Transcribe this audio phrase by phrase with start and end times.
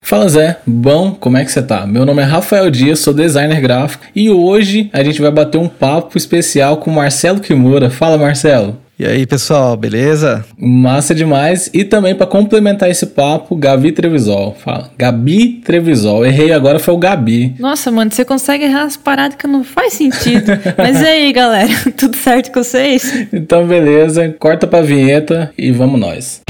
[0.00, 1.86] Fala Zé, bom, como é que você tá?
[1.86, 5.68] Meu nome é Rafael Dias, sou designer gráfico e hoje a gente vai bater um
[5.68, 7.90] papo especial com Marcelo Kimura.
[7.90, 8.78] Fala Marcelo.
[8.98, 10.44] E aí, pessoal, beleza?
[10.58, 11.70] Massa demais.
[11.72, 14.56] E também para complementar esse papo, Gabi Trevisol.
[14.58, 14.90] Fala.
[14.98, 16.26] Gabi Trevisol.
[16.26, 17.54] Errei agora, foi o Gabi.
[17.60, 20.50] Nossa, mano, você consegue errar as paradas que não faz sentido.
[20.76, 21.70] Mas e aí, galera?
[21.96, 23.28] Tudo certo com vocês?
[23.32, 24.34] Então, beleza.
[24.36, 26.40] Corta pra vinheta e vamos nós.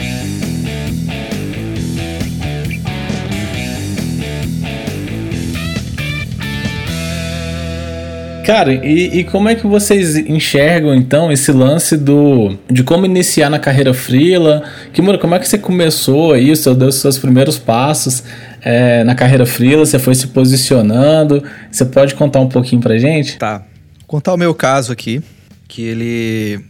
[8.48, 13.50] Cara, e, e, como é que vocês enxergam então esse lance do de como iniciar
[13.50, 14.62] na carreira freela?
[14.90, 16.74] Kimura, como é que você começou isso?
[16.74, 18.24] Deu seus primeiros passos
[18.62, 19.84] é, na carreira freela?
[19.84, 21.44] Você foi se posicionando?
[21.70, 23.36] Você pode contar um pouquinho pra gente?
[23.36, 23.58] Tá.
[23.58, 25.20] Vou contar o meu caso aqui,
[25.68, 26.60] que ele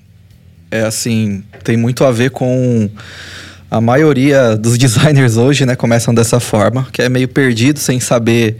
[0.72, 2.90] é assim, tem muito a ver com
[3.70, 8.56] a maioria dos designers hoje, né, começam dessa forma, que é meio perdido sem saber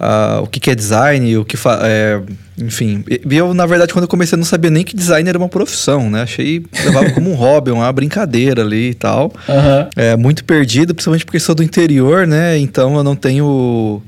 [0.00, 2.20] uh, o que, que, é design, o que é,
[2.56, 3.04] enfim.
[3.08, 5.48] E eu, na verdade, quando eu comecei, eu não sabia nem que design era uma
[5.48, 6.22] profissão, né?
[6.22, 9.32] Achei, levava como um hobby, uma brincadeira ali e tal.
[9.48, 9.88] Uhum.
[9.96, 12.58] É, muito perdido, principalmente porque sou do interior, né?
[12.58, 14.02] Então eu não tenho.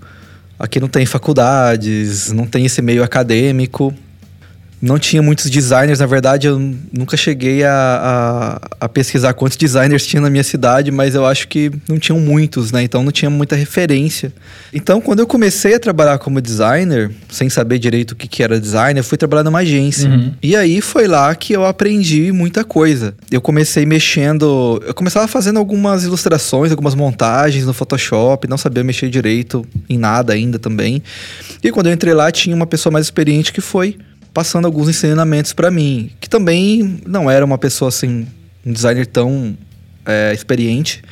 [0.59, 3.95] Aqui não tem faculdades, não tem esse meio acadêmico
[4.81, 10.07] não tinha muitos designers, na verdade eu nunca cheguei a, a, a, pesquisar quantos designers
[10.07, 12.83] tinha na minha cidade, mas eu acho que não tinham muitos, né?
[12.83, 14.33] Então não tinha muita referência.
[14.73, 18.59] Então quando eu comecei a trabalhar como designer, sem saber direito o que, que era
[18.59, 20.09] design, eu fui trabalhar numa agência.
[20.09, 20.33] Uhum.
[20.43, 23.15] E aí foi lá que eu aprendi muita coisa.
[23.31, 29.11] Eu comecei mexendo, eu começava fazendo algumas ilustrações, algumas montagens no Photoshop, não sabia mexer
[29.11, 31.03] direito em nada ainda também.
[31.63, 33.99] E quando eu entrei lá tinha uma pessoa mais experiente que foi
[34.33, 38.27] passando alguns ensinamentos para mim, que também não era uma pessoa assim,
[38.65, 39.57] um designer tão
[40.07, 41.03] é, experiente,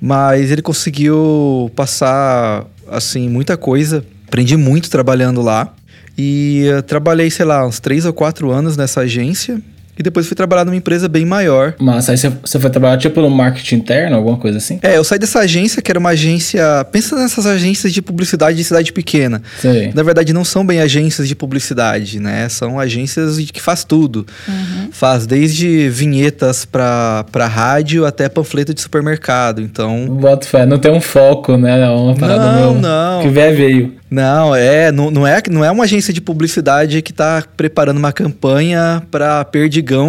[0.00, 4.04] mas ele conseguiu passar assim muita coisa.
[4.26, 5.74] Aprendi muito trabalhando lá
[6.18, 9.60] e uh, trabalhei, sei lá, uns três ou quatro anos nessa agência
[9.98, 11.74] e depois fui trabalhar numa empresa bem maior.
[11.78, 14.78] Mas aí você foi trabalhar tipo no marketing interno, alguma coisa assim?
[14.82, 16.62] É, eu saí dessa agência, que era uma agência.
[16.92, 19.42] Pensa nessas agências de publicidade de cidade pequena.
[19.58, 19.92] Sei.
[19.94, 22.48] Na verdade, não são bem agências de publicidade, né?
[22.48, 24.26] São agências que faz tudo.
[24.46, 24.88] Uhum.
[24.92, 29.62] Faz desde vinhetas pra, pra rádio até panfleto de supermercado.
[29.62, 30.06] Então.
[30.06, 31.80] Bota fé, não tem um foco, né?
[31.80, 33.22] É uma parada não, meu, não.
[33.22, 33.96] Que vier veio.
[34.10, 38.12] Não, é, não, não é, não é uma agência de publicidade que está preparando uma
[38.12, 39.44] campanha para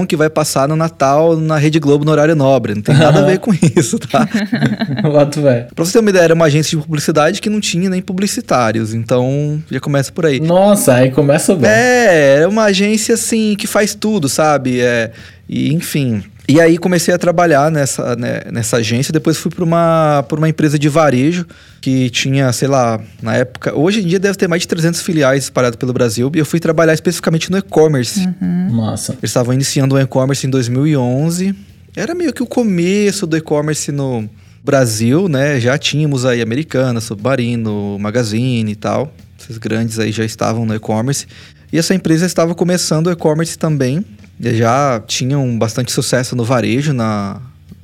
[0.07, 2.75] Que vai passar no Natal na Rede Globo no horário nobre.
[2.75, 4.27] Não tem nada a ver com isso, tá?
[5.03, 5.67] Boto velho.
[5.75, 8.93] Pra você ter uma ideia, era uma agência de publicidade que não tinha nem publicitários,
[8.93, 10.39] então já começa por aí.
[10.39, 11.69] Nossa, aí começa bem.
[11.69, 14.81] É, é uma agência assim que faz tudo, sabe?
[14.81, 15.11] É,
[15.47, 19.11] e enfim, e aí comecei a trabalhar nessa, né, nessa agência.
[19.11, 21.45] Depois fui para uma, uma empresa de varejo
[21.81, 23.77] que tinha, sei lá, na época.
[23.77, 26.31] Hoje em dia deve ter mais de 300 filiais espalhadas pelo Brasil.
[26.33, 28.25] E eu fui trabalhar especificamente no e-commerce.
[28.41, 28.69] Uhum.
[28.71, 29.11] Massa.
[29.13, 31.53] Eles estavam iniciando o e-commerce em 2011.
[31.93, 34.29] Era meio que o começo do e-commerce no
[34.63, 35.59] Brasil, né?
[35.59, 39.13] Já tínhamos aí Americana, Submarino, Magazine e tal.
[39.37, 41.27] Esses grandes aí já estavam no e-commerce.
[41.73, 44.05] E essa empresa estava começando o e-commerce também
[44.39, 47.41] já tinham bastante sucesso no varejo, na,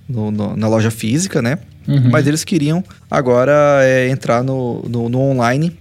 [0.07, 1.57] no, no, na loja física, né?
[1.87, 2.09] Uhum.
[2.09, 5.77] Mas eles queriam agora é, entrar no, no, no, online.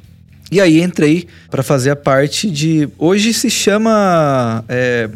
[0.50, 2.88] E aí entrei para fazer a parte de.
[2.98, 4.64] Hoje se chama.
[4.68, 5.08] É,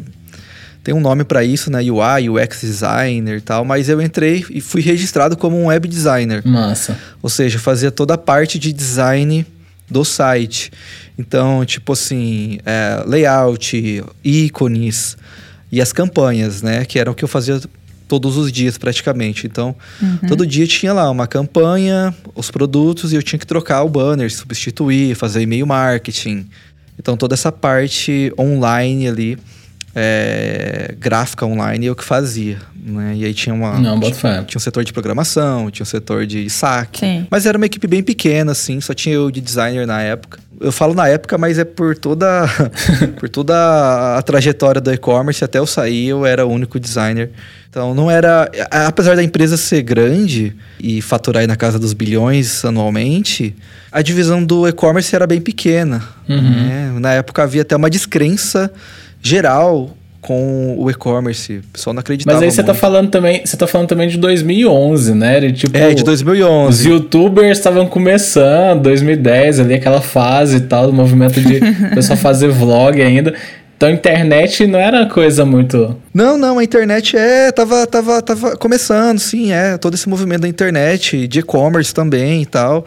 [0.83, 1.81] tem um nome para isso, né?
[1.81, 6.47] UI, UX designer e tal, mas eu entrei e fui registrado como um web designer.
[6.47, 6.97] Massa.
[7.21, 9.45] Ou seja, fazia toda a parte de design
[9.91, 10.71] do site.
[11.19, 15.17] Então, tipo assim, é, layout, ícones,
[15.71, 16.85] e as campanhas, né?
[16.85, 17.61] Que era o que eu fazia
[18.09, 19.47] todos os dias praticamente.
[19.47, 20.29] Então, uhum.
[20.29, 24.33] todo dia tinha lá uma campanha, os produtos e eu tinha que trocar o banner,
[24.33, 26.47] substituir, fazer e-mail marketing.
[26.99, 29.39] Então, toda essa parte online ali,
[29.95, 32.59] é, gráfica online, eu que fazia.
[32.75, 33.15] Né?
[33.17, 33.79] E aí tinha uma.
[33.79, 37.01] Não, tinha, tinha um setor de programação, tinha um setor de saque.
[37.01, 37.27] Sim.
[37.31, 40.73] Mas era uma equipe bem pequena, assim, só tinha eu de designer na época eu
[40.73, 42.47] falo na época, mas é por toda,
[43.19, 47.31] por toda a trajetória do e-commerce, até eu sair, eu era o único designer.
[47.69, 48.51] Então não era.
[48.71, 53.55] Apesar da empresa ser grande e faturar aí na casa dos bilhões anualmente,
[53.93, 56.03] a divisão do e-commerce era bem pequena.
[56.29, 56.67] Uhum.
[56.67, 56.93] Né?
[56.99, 58.73] Na época havia até uma descrença
[59.21, 59.96] geral
[60.27, 61.59] com o e-commerce.
[61.59, 64.19] O pessoal não acreditava Mas aí você tá falando também, você tá falando também de
[64.19, 65.39] 2011, né?
[65.39, 66.69] De, tipo, é, de 2011.
[66.69, 71.61] Os youtubers estavam começando, 2010 ali aquela fase e tal, do movimento de
[71.95, 73.35] pessoal fazer vlog ainda.
[73.77, 75.97] Então a internet não era coisa muito.
[76.13, 77.53] Não, não, a internet é.
[77.53, 79.79] Tava, tava, tava começando, sim, é.
[79.79, 82.85] Todo esse movimento da internet, de e-commerce também e tal.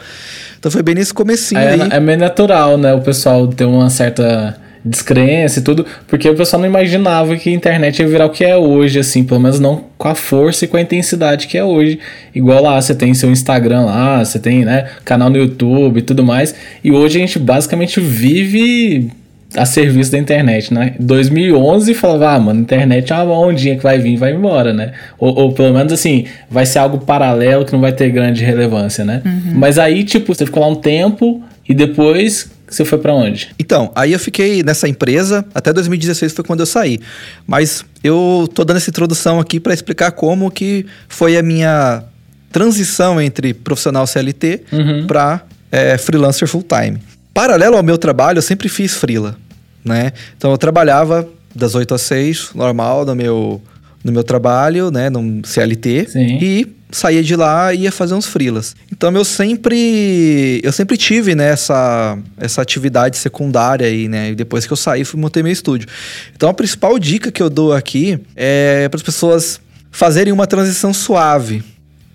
[0.60, 1.90] Então foi bem nesse comecinho é, aí.
[1.90, 2.94] É meio natural, né?
[2.94, 7.54] O pessoal ter uma certa descrença e tudo, porque o pessoal não imaginava que a
[7.54, 10.68] internet ia virar o que é hoje, assim, pelo menos não com a força e
[10.68, 12.00] com a intensidade que é hoje.
[12.34, 16.24] Igual lá, você tem seu Instagram lá, você tem, né, canal no YouTube e tudo
[16.24, 19.12] mais, e hoje a gente basicamente vive
[19.56, 20.94] a serviço da internet, né?
[21.00, 24.92] 2011 falava, ah, mano, internet é uma ondinha que vai vir e vai embora, né?
[25.18, 29.04] Ou, ou, pelo menos assim, vai ser algo paralelo que não vai ter grande relevância,
[29.04, 29.22] né?
[29.26, 29.54] Uhum.
[29.56, 33.50] Mas aí, tipo, você ficou lá um tempo e depois você foi para onde?
[33.58, 37.00] Então, aí eu fiquei nessa empresa até 2016 foi quando eu saí.
[37.48, 42.04] Mas eu tô dando essa introdução aqui para explicar como que foi a minha
[42.52, 45.08] transição entre profissional CLT uhum.
[45.08, 47.00] para é, freelancer full time.
[47.34, 49.36] Paralelo ao meu trabalho, eu sempre fiz freela,
[49.84, 50.12] né?
[50.36, 53.62] Então eu trabalhava das 8 às 6, normal, no meu,
[54.04, 55.10] no meu trabalho, né?
[55.10, 56.08] No CLT.
[56.10, 56.38] Sim.
[56.42, 58.76] E saía de lá e ia fazer uns frilas.
[58.92, 64.32] Então eu sempre eu sempre tive né, essa, essa atividade secundária aí, né?
[64.32, 65.88] E depois que eu saí, fui montei meu estúdio.
[66.36, 70.94] Então a principal dica que eu dou aqui é para as pessoas fazerem uma transição
[70.94, 71.64] suave.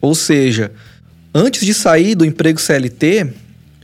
[0.01, 0.73] Ou seja,
[1.35, 3.33] antes de sair do emprego CLT,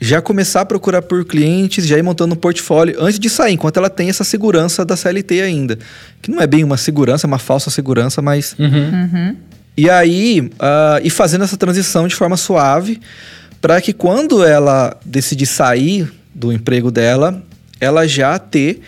[0.01, 3.77] já começar a procurar por clientes, já ir montando um portfólio antes de sair, enquanto
[3.77, 5.79] ela tem essa segurança da CLT ainda.
[6.23, 8.67] Que não é bem uma segurança, é uma falsa segurança, mas uhum.
[8.67, 9.37] Uhum.
[9.81, 13.01] E aí, uh, e fazendo essa transição de forma suave,
[13.63, 17.43] para que quando ela decidir sair do emprego dela,
[17.81, 18.83] ela já ter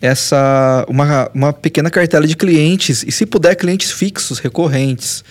[0.00, 5.24] essa uma, uma pequena cartela de clientes e se puder clientes fixos, recorrentes,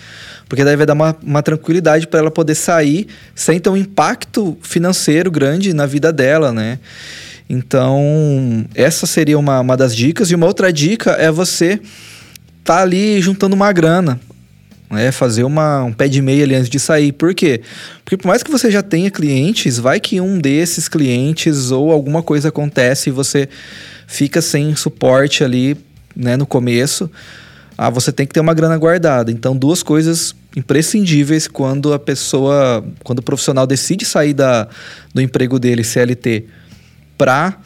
[0.46, 4.58] porque daí vai dar uma, uma tranquilidade para ela poder sair sem ter um impacto
[4.60, 6.78] financeiro grande na vida dela, né?
[7.48, 10.30] Então, essa seria uma, uma das dicas.
[10.30, 11.80] E uma outra dica é você
[12.62, 14.20] tá ali juntando uma grana
[14.90, 17.12] né, fazer uma, um pé de meia ali antes de sair.
[17.12, 17.60] Por quê?
[18.04, 22.22] Porque por mais que você já tenha clientes, vai que um desses clientes ou alguma
[22.22, 23.48] coisa acontece e você
[24.06, 25.76] fica sem suporte ali
[26.14, 27.08] né, no começo.
[27.78, 29.30] Ah, você tem que ter uma grana guardada.
[29.30, 34.68] Então, duas coisas imprescindíveis quando a pessoa, quando o profissional decide sair da,
[35.14, 36.46] do emprego dele, CLT,
[37.16, 37.56] para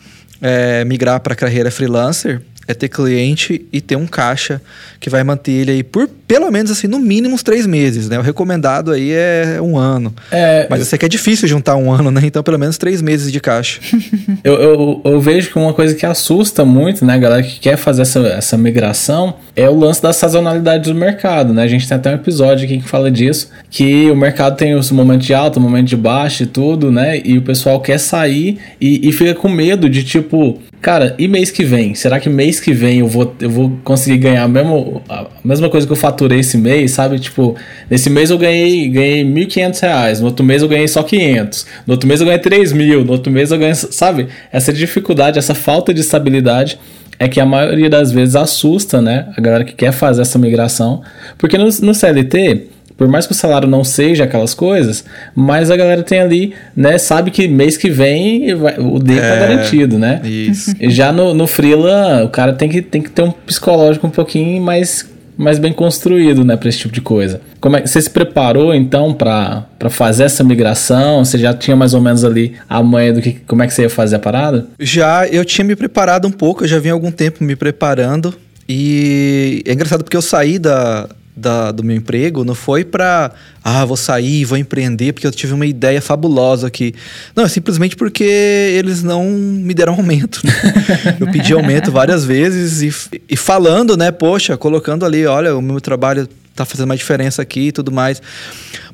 [0.41, 4.61] é, eh, migrar para a carreira freelancer, é ter cliente e ter um caixa
[5.01, 8.19] que vai manter ele aí por pelo menos assim, no mínimo uns três meses, né?
[8.19, 10.15] O recomendado aí é um ano.
[10.31, 12.23] É, Mas eu sei que é difícil juntar um ano, né?
[12.25, 13.81] Então pelo menos três meses de caixa.
[14.43, 18.03] eu, eu, eu, vejo que uma coisa que assusta muito, né, galera que quer fazer
[18.03, 21.63] essa, essa migração é o lance da sazonalidade do mercado, né?
[21.63, 24.91] A gente tem até um episódio aqui que fala disso, que o mercado tem os
[24.91, 27.21] momentos de alta, momentos de baixa e tudo, né?
[27.25, 31.51] E o pessoal quer sair e, e fica com medo de tipo, cara, e mês
[31.51, 31.95] que vem?
[31.95, 35.87] Será que mês que vem eu vou, eu vou conseguir ganhar mesmo, a mesma coisa
[35.87, 37.19] que eu faturei esse mês, sabe?
[37.19, 37.57] Tipo,
[37.89, 41.95] nesse mês eu ganhei, ganhei 1.500 reais, no outro mês eu ganhei só 500, no
[41.95, 44.29] outro mês eu ganhei 3 mil, no outro mês eu ganhei, sabe?
[44.53, 46.79] Essa dificuldade, essa falta de estabilidade
[47.19, 49.33] é que a maioria das vezes assusta, né?
[49.39, 51.03] A galera que quer fazer essa migração.
[51.39, 55.05] Porque no, no CLT, por mais que o salário não seja aquelas coisas,
[55.35, 59.27] mas a galera tem ali, né, sabe que mês que vem vai, o D tá
[59.27, 60.21] é, tá garantido, né?
[60.25, 60.75] Isso.
[60.83, 64.63] Já no, no Freela, o cara tem que, tem que ter um psicológico um pouquinho
[64.63, 67.41] mais, mais bem construído, né, pra esse tipo de coisa.
[67.61, 71.25] Como é, você se preparou, então, para fazer essa migração?
[71.25, 73.83] Você já tinha mais ou menos ali a manha do que como é que você
[73.83, 74.69] ia fazer a parada?
[74.79, 78.35] Já, eu tinha me preparado um pouco, eu já vinha algum tempo me preparando.
[78.69, 83.85] E é engraçado porque eu saí da, da, do meu emprego não foi para ah,
[83.85, 86.95] vou sair, vou empreender porque eu tive uma ideia fabulosa aqui.
[87.35, 90.41] Não, é simplesmente porque eles não me deram aumento.
[90.45, 90.53] Né?
[91.19, 95.81] eu pedi aumento várias vezes e, e falando, né, poxa, colocando ali, olha, o meu
[95.81, 98.23] trabalho tá fazendo uma diferença aqui e tudo mais.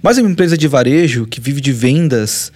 [0.02, 2.50] Mas uma empresa de varejo que vive de vendas,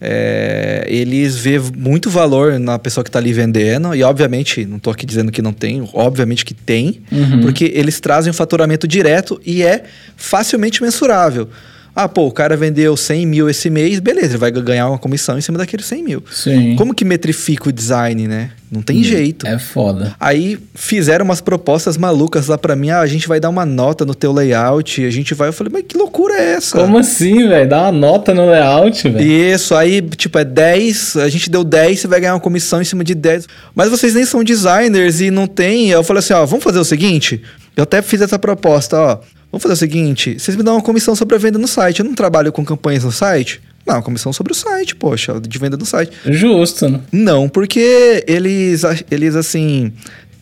[0.00, 4.92] é, eles vê muito valor na pessoa que está ali vendendo, e obviamente, não estou
[4.92, 7.40] aqui dizendo que não tem, obviamente que tem, uhum.
[7.40, 9.84] porque eles trazem um faturamento direto e é
[10.16, 11.48] facilmente mensurável.
[11.96, 15.38] Ah, pô, o cara vendeu 100 mil esse mês, beleza, ele vai ganhar uma comissão
[15.38, 16.22] em cima daqueles 100 mil.
[16.30, 16.76] Sim.
[16.76, 18.50] Como que metrifica o design, né?
[18.70, 19.46] Não tem hum, jeito.
[19.46, 20.14] É foda.
[20.20, 22.90] Aí fizeram umas propostas malucas lá para mim.
[22.90, 25.02] Ah, a gente vai dar uma nota no teu layout.
[25.02, 25.48] A gente vai.
[25.48, 26.76] Eu falei, mas que loucura é essa?
[26.76, 27.66] Como assim, velho?
[27.66, 29.24] Dar uma nota no layout, velho?
[29.24, 31.16] Isso, aí, tipo, é 10.
[31.16, 33.46] A gente deu 10, você vai ganhar uma comissão em cima de 10.
[33.74, 35.88] Mas vocês nem são designers e não tem.
[35.88, 37.40] Eu falei assim, ó, vamos fazer o seguinte.
[37.74, 39.20] Eu até fiz essa proposta, ó.
[39.56, 42.00] Vamos fazer o seguinte: vocês me dão uma comissão sobre a venda no site.
[42.00, 43.62] Eu não trabalho com campanhas no site.
[43.86, 46.12] Não, comissão sobre o site, poxa, de venda no site.
[46.26, 47.00] Justo, né?
[47.10, 49.92] Não, porque eles, eles assim,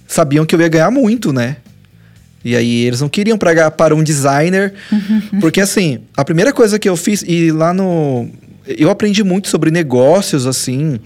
[0.08, 1.58] sabiam que eu ia ganhar muito, né?
[2.44, 4.74] E aí eles não queriam pagar para um designer,
[5.40, 8.28] porque assim, a primeira coisa que eu fiz, e lá no.
[8.66, 10.98] Eu aprendi muito sobre negócios, assim,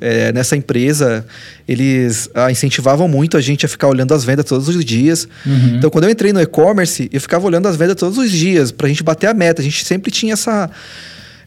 [0.00, 1.26] é, nessa empresa.
[1.66, 5.28] Eles ah, incentivavam muito a gente a ficar olhando as vendas todos os dias.
[5.44, 5.76] Uhum.
[5.76, 8.88] Então, quando eu entrei no e-commerce, eu ficava olhando as vendas todos os dias, pra
[8.88, 9.60] gente bater a meta.
[9.60, 10.70] A gente sempre tinha essa.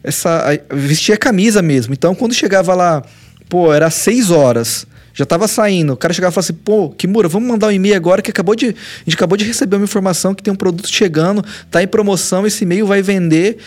[0.02, 1.92] essa vestia camisa mesmo.
[1.92, 3.02] Então, quando chegava lá,
[3.48, 4.86] pô, era seis horas.
[5.12, 5.92] Já tava saindo.
[5.92, 8.54] O cara chegava e falava assim, pô, Kimura, vamos mandar um e-mail agora que acabou
[8.54, 8.66] de.
[8.66, 8.70] A
[9.04, 12.64] gente acabou de receber uma informação que tem um produto chegando, tá em promoção, esse
[12.64, 13.58] e-mail vai vender.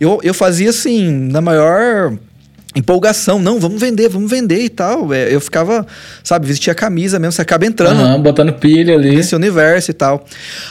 [0.00, 2.16] Eu, eu fazia assim, na maior
[2.74, 5.12] empolgação, não, vamos vender, vamos vender e tal.
[5.12, 5.86] É, eu ficava,
[6.22, 9.14] sabe, vestia a camisa mesmo, você acaba entrando Aham, botando pilha ali.
[9.14, 10.24] nesse universo e tal.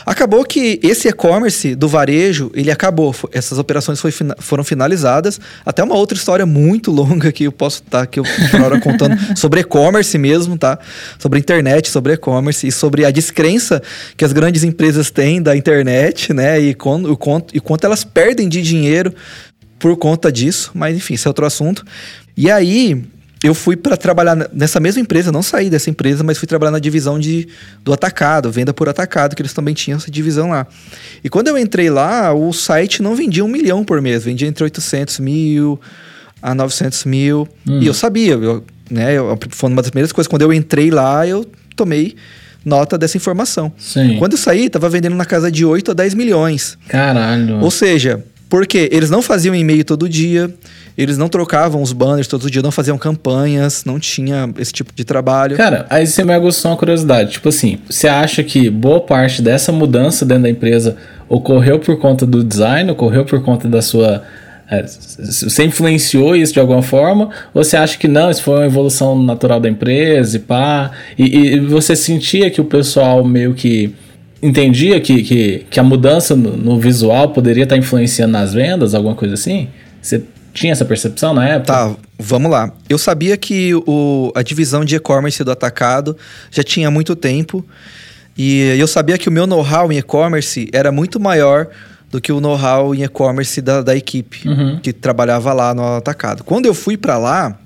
[0.06, 3.16] Acabou que esse e-commerce do varejo, ele acabou.
[3.32, 5.40] Essas operações foi foram finalizadas.
[5.66, 9.62] Até uma outra história muito longa que eu posso estar aqui uma hora contando sobre
[9.62, 10.78] e-commerce mesmo, tá?
[11.18, 13.82] Sobre internet, sobre e-commerce e sobre a descrença
[14.18, 16.60] que as grandes empresas têm da internet, né?
[16.60, 19.14] E, quando, o quanto, e quanto elas perdem de dinheiro
[19.84, 21.86] por conta disso, mas enfim, isso é outro assunto.
[22.38, 23.04] E aí,
[23.44, 26.80] eu fui para trabalhar nessa mesma empresa, não saí dessa empresa, mas fui trabalhar na
[26.80, 27.50] divisão de,
[27.84, 30.66] do atacado, venda por atacado, que eles também tinham essa divisão lá.
[31.22, 34.64] E quando eu entrei lá, o site não vendia um milhão por mês, vendia entre
[34.64, 35.78] 800 mil
[36.42, 37.46] a 900 mil.
[37.82, 41.28] E eu sabia, eu, né, eu, foi uma das primeiras coisas, quando eu entrei lá,
[41.28, 42.16] eu tomei
[42.64, 43.70] nota dessa informação.
[43.78, 44.16] Sim.
[44.18, 46.78] Quando eu saí, tava vendendo na casa de 8 a 10 milhões.
[46.88, 47.60] Caralho.
[47.60, 48.24] Ou seja,
[48.54, 50.48] porque eles não faziam e-mail todo dia,
[50.96, 55.04] eles não trocavam os banners todo dia, não faziam campanhas, não tinha esse tipo de
[55.04, 55.58] trabalho.
[55.58, 57.32] Cara, aí você me aguçou uma curiosidade.
[57.32, 62.28] Tipo assim, você acha que boa parte dessa mudança dentro da empresa ocorreu por conta
[62.28, 64.22] do design, ocorreu por conta da sua.
[64.70, 67.32] é, você influenciou isso de alguma forma?
[67.56, 70.92] Ou você acha que não, isso foi uma evolução natural da empresa e pá?
[71.18, 73.96] E, e você sentia que o pessoal meio que
[74.44, 79.16] entendia que, que, que a mudança no, no visual poderia estar influenciando nas vendas, alguma
[79.16, 79.70] coisa assim?
[80.02, 80.24] Você
[80.54, 81.74] tinha essa percepção na época?
[81.74, 82.72] Tá, vamos lá.
[82.88, 86.16] Eu sabia que o, a divisão de e-commerce do atacado
[86.52, 87.66] já tinha muito tempo.
[88.38, 91.68] E eu sabia que o meu know-how em e-commerce era muito maior
[92.12, 94.80] do que o know-how em e-commerce da, da equipe Uhum.
[94.82, 96.44] que trabalhava lá no atacado.
[96.44, 97.58] Quando eu fui para lá,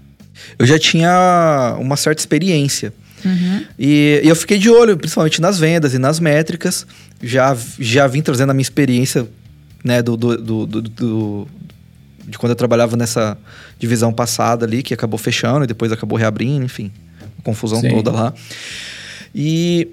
[0.59, 2.93] eu já tinha uma certa experiência.
[3.79, 6.85] E, e eu fiquei de olho, principalmente nas vendas e nas métricas.
[7.21, 9.27] Já, já vim trazendo a minha experiência
[9.83, 11.47] né, do, do, do- do-
[12.27, 13.37] de quando eu trabalhava nessa
[13.79, 16.91] divisão passada ali, que acabou fechando e depois acabou reabrindo, enfim,
[17.39, 17.89] a confusão Sim.
[17.89, 18.33] toda lá.
[19.33, 19.87] E,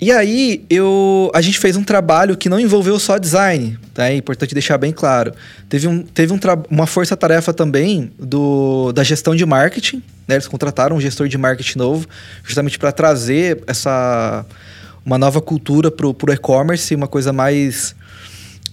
[0.00, 4.08] e aí eu, a gente fez um trabalho que não envolveu só design, tá?
[4.08, 5.32] É importante deixar bem claro.
[5.68, 6.38] Teve, um, teve um
[6.70, 10.36] uma força-tarefa também do, da gestão de marketing, né?
[10.36, 12.06] Eles contrataram um gestor de marketing novo,
[12.42, 14.46] justamente para trazer essa
[15.04, 17.94] uma nova cultura pro, pro e-commerce, uma coisa mais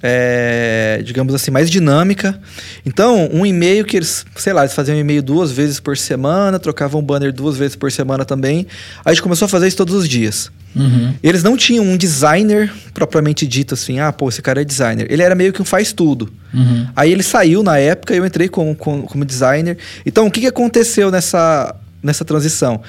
[0.01, 2.39] é, digamos assim, mais dinâmica.
[2.85, 6.59] Então, um e-mail que eles, sei lá, eles faziam um e-mail duas vezes por semana,
[6.59, 8.67] trocavam um banner duas vezes por semana também.
[9.03, 10.51] A gente começou a fazer isso todos os dias.
[10.75, 11.13] Uhum.
[11.23, 15.07] Eles não tinham um designer propriamente dito assim, ah, pô, esse cara é designer.
[15.09, 16.31] Ele era meio que um faz tudo.
[16.53, 16.87] Uhum.
[16.95, 19.77] Aí ele saiu na época e eu entrei como, como, como designer.
[20.05, 22.81] Então, o que, que aconteceu nessa, nessa transição?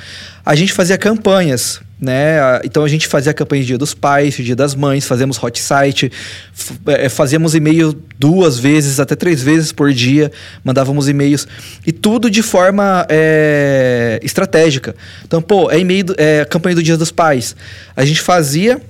[0.45, 2.41] A gente fazia campanhas, né?
[2.41, 5.61] A- Então, a gente fazia campanha de Dia dos Pais, Dia das Mães, fazíamos hot
[5.61, 6.11] site,
[6.55, 10.31] f- eh, fazíamos e-mail duas vezes, até três vezes por dia,
[10.65, 11.47] mandávamos e-mails.
[11.87, 14.95] E tudo de forma eh, estratégica.
[15.25, 17.55] Então, pô, é e-mail, é campanha do Dia dos Pais.
[17.97, 18.81] A gente fazia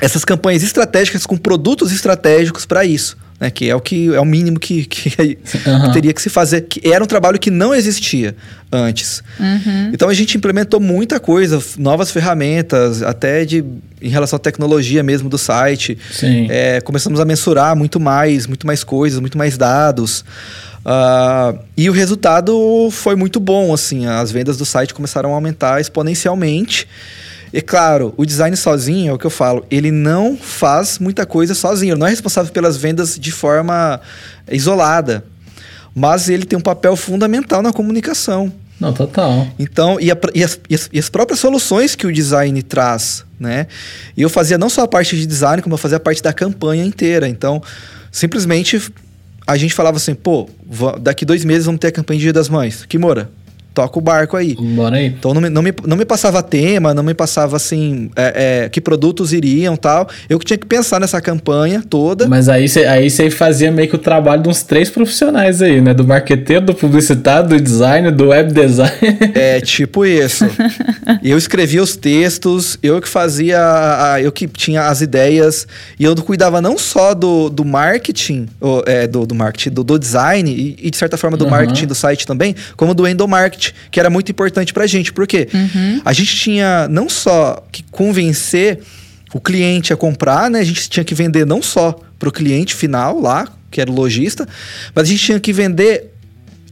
[0.00, 3.50] essas campanhas estratégicas com produtos estratégicos para isso, né?
[3.50, 5.38] Que é o que é o mínimo que, que, que
[5.68, 5.92] Aham.
[5.92, 6.62] teria que se fazer.
[6.62, 8.34] Que era um trabalho que não existia
[8.72, 9.22] antes.
[9.92, 13.64] Então a gente implementou muita coisa, novas ferramentas, até de
[14.02, 15.96] em relação à tecnologia mesmo do site.
[16.50, 20.24] É, começamos a mensurar muito mais, muito mais coisas, muito mais dados.
[20.84, 25.80] Ah, e o resultado foi muito bom, assim, as vendas do site começaram a aumentar
[25.80, 26.86] exponencialmente.
[27.56, 31.54] E claro, o design sozinho, é o que eu falo, ele não faz muita coisa
[31.54, 34.00] sozinho, ele não é responsável pelas vendas de forma
[34.50, 35.24] isolada.
[35.94, 38.52] Mas ele tem um papel fundamental na comunicação.
[38.80, 39.46] Não, total.
[39.56, 43.24] Então, e, a e as, e as- e as próprias soluções que o design traz,
[43.38, 43.68] né?
[44.16, 46.32] E eu fazia não só a parte de design, como eu fazia a parte da
[46.32, 47.28] campanha inteira.
[47.28, 47.62] Então,
[48.10, 48.82] simplesmente
[49.46, 50.50] a gente falava assim, pô,
[51.00, 52.84] daqui dois meses vamos ter a campanha de Dia das Mães.
[52.84, 53.30] Kimura,
[53.74, 54.54] toca o barco aí.
[54.54, 55.06] Bora aí.
[55.06, 58.68] Então não me, não me, não me passava tema, não me passava assim, é, é,
[58.68, 60.08] que produtos iriam tal.
[60.28, 62.28] Eu que tinha que pensar nessa campanha toda.
[62.28, 65.80] Mas aí você aí cê fazia meio que o trabalho de uns três profissionais aí,
[65.80, 65.92] né?
[65.92, 68.94] Do marqueteiro, do publicitário, do design, do web design.
[69.34, 70.44] É, tipo isso.
[71.22, 75.66] eu escrevia os textos, eu que fazia, a, eu que tinha as ideias,
[75.98, 79.98] e eu cuidava não só do, do marketing, ou, é, do, do marketing, do, do
[79.98, 81.50] design, e, e, de certa forma do uhum.
[81.50, 85.12] marketing do site também, como do endomarketing, que era muito importante pra gente.
[85.12, 85.48] Por quê?
[85.54, 86.00] Uhum.
[86.04, 88.80] A gente tinha não só que convencer
[89.32, 90.60] o cliente a comprar, né?
[90.60, 93.94] A gente tinha que vender não só para o cliente final lá, que era o
[93.94, 94.46] lojista,
[94.94, 96.12] mas a gente tinha que vender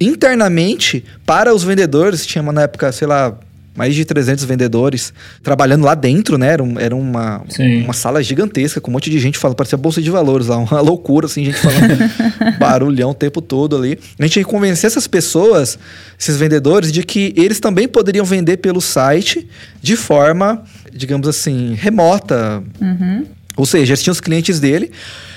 [0.00, 2.26] internamente para os vendedores.
[2.26, 3.36] Tinha na época, sei lá,
[3.74, 5.12] mais de 300 vendedores
[5.42, 6.48] trabalhando lá dentro, né?
[6.48, 7.42] Era, um, era uma,
[7.84, 10.80] uma sala gigantesca com um monte de gente falando, parecia bolsa de valores lá, uma
[10.80, 11.98] loucura, assim, gente falando
[12.58, 13.98] barulhão o tempo todo ali.
[14.18, 15.78] A gente tinha que convencer essas pessoas,
[16.18, 19.48] esses vendedores, de que eles também poderiam vender pelo site
[19.80, 20.62] de forma,
[20.92, 22.62] digamos assim, remota.
[22.80, 23.24] Uhum.
[23.56, 24.90] Ou seja, eles tinham os clientes dele,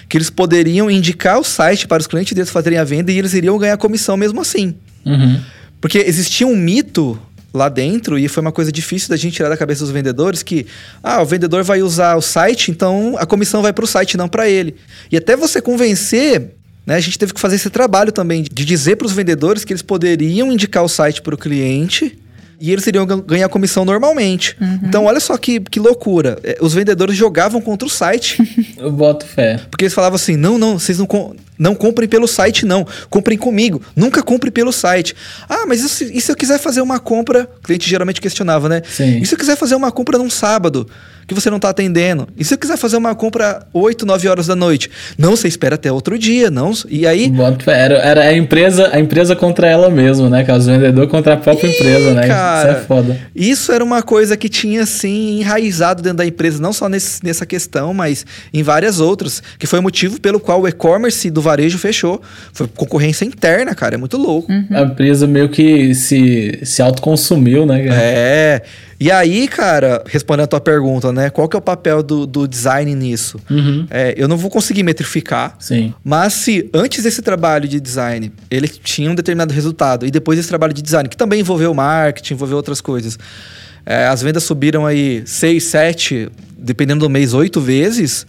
[0.08, 3.34] que eles poderiam indicar o site para os clientes deles fazerem a venda e eles
[3.34, 4.76] iriam ganhar comissão mesmo assim.
[5.06, 5.40] Uhum.
[5.82, 7.20] Porque existia um mito
[7.58, 10.66] lá dentro e foi uma coisa difícil da gente tirar da cabeça dos vendedores que
[11.02, 14.28] ah, o vendedor vai usar o site, então a comissão vai para o site, não
[14.28, 14.76] para ele.
[15.12, 16.52] E até você convencer
[16.86, 19.74] né, a gente teve que fazer esse trabalho também de dizer para os vendedores que
[19.74, 22.20] eles poderiam indicar o site para o cliente
[22.60, 24.56] e eles iriam ganhar comissão normalmente.
[24.60, 24.80] Uhum.
[24.84, 26.38] Então, olha só que, que loucura.
[26.44, 28.38] É, os vendedores jogavam contra o site.
[28.78, 29.60] Eu boto fé.
[29.70, 31.08] Porque eles falavam assim: não, não, vocês não,
[31.58, 32.86] não comprem pelo site, não.
[33.10, 33.82] Comprem comigo.
[33.96, 35.16] Nunca compre pelo site.
[35.48, 37.50] Ah, mas e se, e se eu quiser fazer uma compra?
[37.60, 38.82] O cliente geralmente questionava, né?
[38.88, 39.20] Sim.
[39.20, 40.88] E se eu quiser fazer uma compra num sábado?
[41.28, 42.28] que você não está atendendo.
[42.38, 44.90] E se eu quiser fazer uma compra 8, 9 horas da noite?
[45.18, 46.72] Não, você espera até outro dia, não.
[46.88, 47.32] E aí.
[47.68, 50.44] Era, era a empresa a empresa contra ela mesmo, né?
[50.44, 52.28] Que os vendedores contra a própria Ih, empresa, né?
[52.28, 53.20] Cara, isso é foda.
[53.36, 57.46] Isso era uma coisa que tinha, assim, enraizado dentro da empresa, não só nesse, nessa
[57.46, 59.42] questão, mas em várias outras.
[59.58, 62.22] Que foi o motivo pelo qual o e-commerce do varejo fechou.
[62.52, 63.96] Foi concorrência interna, cara.
[63.96, 64.52] É muito louco.
[64.52, 64.68] Uhum.
[64.72, 67.84] A empresa meio que se, se autoconsumiu, né?
[67.84, 68.02] Cara?
[68.02, 68.62] É.
[69.00, 71.30] E aí, cara, respondendo a tua pergunta, né?
[71.30, 73.40] Qual que é o papel do, do design nisso?
[73.50, 73.86] Uhum.
[73.90, 75.56] É, eu não vou conseguir metrificar.
[75.60, 75.94] Sim.
[76.04, 80.50] Mas se antes desse trabalho de design ele tinha um determinado resultado e depois desse
[80.50, 83.20] trabalho de design, que também envolveu marketing, envolveu outras coisas,
[83.86, 88.26] é, as vendas subiram aí 6, 7, dependendo do mês, 8 vezes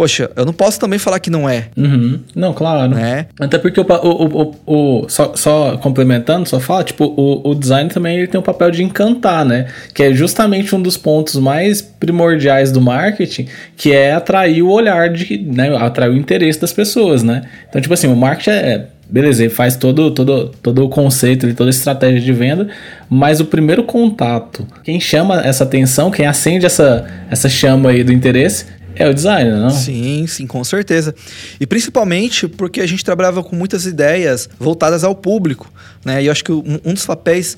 [0.00, 1.66] poxa, eu não posso também falar que não é.
[1.76, 2.20] Uhum.
[2.34, 2.94] Não, claro.
[2.94, 3.26] Né?
[3.38, 8.16] Até porque o, o, o, o só, só, complementando, só fala, tipo, o, design também
[8.16, 9.66] ele tem o papel de encantar, né?
[9.92, 15.10] Que é justamente um dos pontos mais primordiais do marketing, que é atrair o olhar
[15.10, 15.76] de, né?
[15.76, 17.42] Atrair o interesse das pessoas, né?
[17.68, 21.68] Então, tipo assim, o marketing é beleza, ele faz todo, todo, todo o conceito, toda
[21.68, 22.68] a estratégia de venda,
[23.08, 28.12] mas o primeiro contato, quem chama essa atenção, quem acende essa, essa chama aí do
[28.12, 28.66] interesse,
[29.00, 29.70] é o designer, não?
[29.70, 31.14] Sim, sim, com certeza.
[31.58, 35.72] E principalmente porque a gente trabalhava com muitas ideias voltadas ao público,
[36.04, 36.22] né?
[36.22, 37.56] E eu acho que um, um dos papéis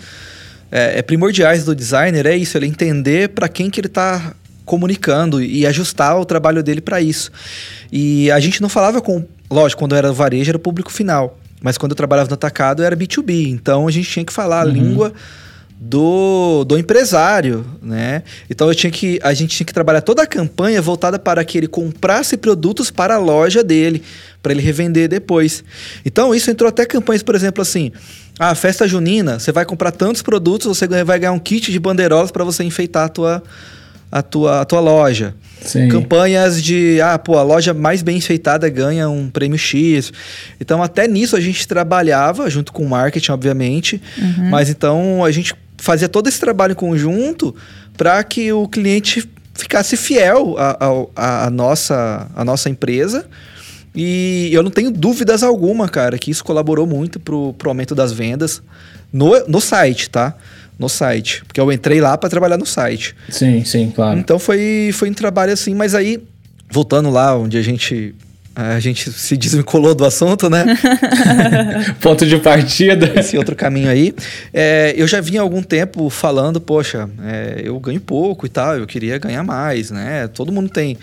[0.71, 5.43] é, é, primordiais do designer é isso, ele entender para quem que ele está comunicando
[5.43, 7.33] e ajustar o trabalho dele para isso.
[7.91, 11.77] E a gente não falava com, lógico, quando era varejo era o público final, mas
[11.77, 14.71] quando eu trabalhava no atacado era B2B, então a gente tinha que falar a uhum.
[14.71, 15.13] língua
[15.85, 18.23] do, do empresário, né?
[18.49, 21.59] Então eu tinha que a gente tinha que trabalhar toda a campanha voltada para que
[21.59, 24.01] ele comprasse produtos para a loja dele,
[24.41, 25.65] para ele revender depois.
[26.05, 27.91] Então isso entrou até campanhas, por exemplo, assim,
[28.39, 31.81] a ah, festa junina, você vai comprar tantos produtos, você vai ganhar um kit de
[31.81, 33.43] bandeirolas para você enfeitar a tua
[34.11, 35.35] a tua, a tua loja.
[35.63, 35.89] Sim.
[35.89, 40.13] Campanhas de, ah, pô, a loja mais bem enfeitada ganha um prêmio X.
[40.61, 44.03] Então, até nisso a gente trabalhava, junto com o marketing, obviamente.
[44.19, 44.51] Uhum.
[44.51, 47.55] Mas então a gente fazia todo esse trabalho em conjunto
[47.97, 50.55] para que o cliente ficasse fiel
[51.17, 53.27] à nossa, a nossa empresa.
[53.93, 58.13] E eu não tenho dúvidas alguma, cara, que isso colaborou muito pro, pro aumento das
[58.13, 58.63] vendas
[59.13, 60.37] no, no site, tá?
[60.79, 61.45] No site.
[61.47, 63.17] Porque eu entrei lá para trabalhar no site.
[63.29, 64.21] Sim, sim, claro.
[64.21, 66.23] Então foi, foi um trabalho assim, mas aí,
[66.71, 68.15] voltando lá onde a gente
[68.55, 70.65] a gente se desvinculou do assunto, né?
[72.01, 73.13] Ponto de partida.
[73.19, 74.15] Esse outro caminho aí.
[74.53, 78.77] É, eu já vinha há algum tempo falando, poxa, é, eu ganho pouco e tal,
[78.77, 80.29] eu queria ganhar mais, né?
[80.29, 80.99] Todo mundo tem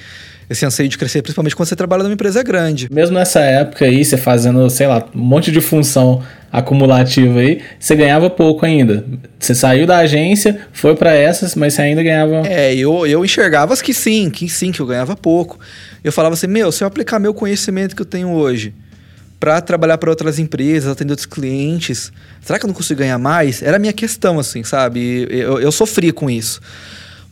[0.50, 2.88] esse anseio de crescer, principalmente quando você trabalha numa empresa grande.
[2.92, 7.96] Mesmo nessa época aí, você fazendo, sei lá, um monte de função acumulativa aí, você
[7.96, 9.06] ganhava pouco ainda.
[9.38, 12.42] Você saiu da agência, foi para essas, mas você ainda ganhava.
[12.48, 15.60] É, eu, eu enxergava que sim, que sim, que eu ganhava pouco.
[16.04, 18.74] Eu falava assim, meu, se eu aplicar meu conhecimento que eu tenho hoje
[19.40, 22.12] para trabalhar para outras empresas, atender outros clientes.
[22.42, 23.62] Será que eu não consigo ganhar mais?
[23.62, 25.28] Era a minha questão, assim, sabe?
[25.30, 26.60] Eu, eu sofria com isso.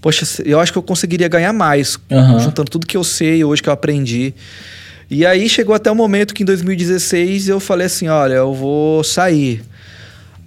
[0.01, 2.39] Poxa, eu acho que eu conseguiria ganhar mais, Aham.
[2.39, 4.33] juntando tudo que eu sei hoje que eu aprendi.
[5.09, 9.03] E aí chegou até o momento que em 2016 eu falei assim: olha, eu vou
[9.03, 9.63] sair.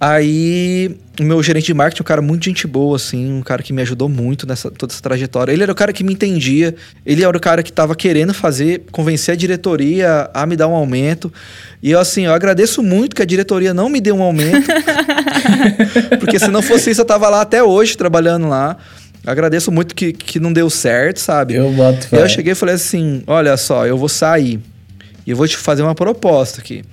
[0.03, 3.71] Aí, o meu gerente de marketing, um cara muito gente boa, assim, um cara que
[3.71, 5.51] me ajudou muito nessa toda essa trajetória.
[5.51, 6.73] Ele era o cara que me entendia,
[7.05, 10.73] ele era o cara que tava querendo fazer, convencer a diretoria a me dar um
[10.73, 11.31] aumento.
[11.83, 14.67] E eu, assim, eu agradeço muito que a diretoria não me deu um aumento,
[16.19, 18.77] porque se não fosse isso, eu tava lá até hoje, trabalhando lá.
[19.25, 21.53] Agradeço muito que, que não deu certo, sabe?
[21.53, 22.21] Eu boto fé.
[22.21, 24.59] eu cheguei e falei assim: olha só, eu vou sair
[25.25, 26.83] e eu vou te fazer uma proposta aqui.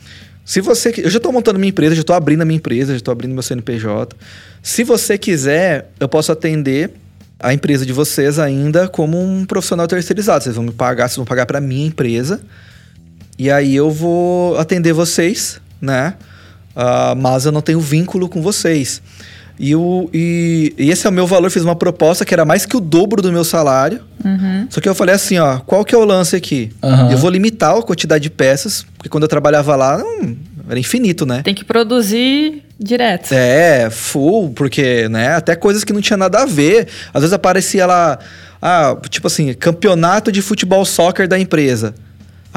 [0.45, 0.93] Se você.
[0.99, 3.33] Eu já tô montando minha empresa, já tô abrindo a minha empresa, já tô abrindo
[3.33, 4.17] meu CNPJ.
[4.63, 6.91] Se você quiser, eu posso atender
[7.41, 10.45] a empresa de vocês ainda como um profissional terceirizado.
[10.45, 12.41] Vocês vão me pagar, vocês vão pagar para minha empresa.
[13.39, 16.15] E aí eu vou atender vocês, né?
[16.75, 19.01] Ah, mas eu não tenho vínculo com vocês.
[19.59, 21.51] E, o, e, e esse é o meu valor.
[21.51, 24.01] Fiz uma proposta que era mais que o dobro do meu salário.
[24.71, 26.71] Só que eu falei assim, ó, qual que é o lance aqui?
[26.83, 27.11] Aham.
[27.11, 30.37] Eu vou limitar a quantidade de peças, porque quando eu trabalhava lá, hum,
[30.69, 31.43] era infinito, né?
[31.43, 33.33] Tem que produzir direto.
[33.33, 36.87] É, full, porque, né, até coisas que não tinha nada a ver.
[37.13, 38.19] Às vezes aparecia lá,
[38.61, 41.95] ah, tipo assim, campeonato de futebol soccer da empresa.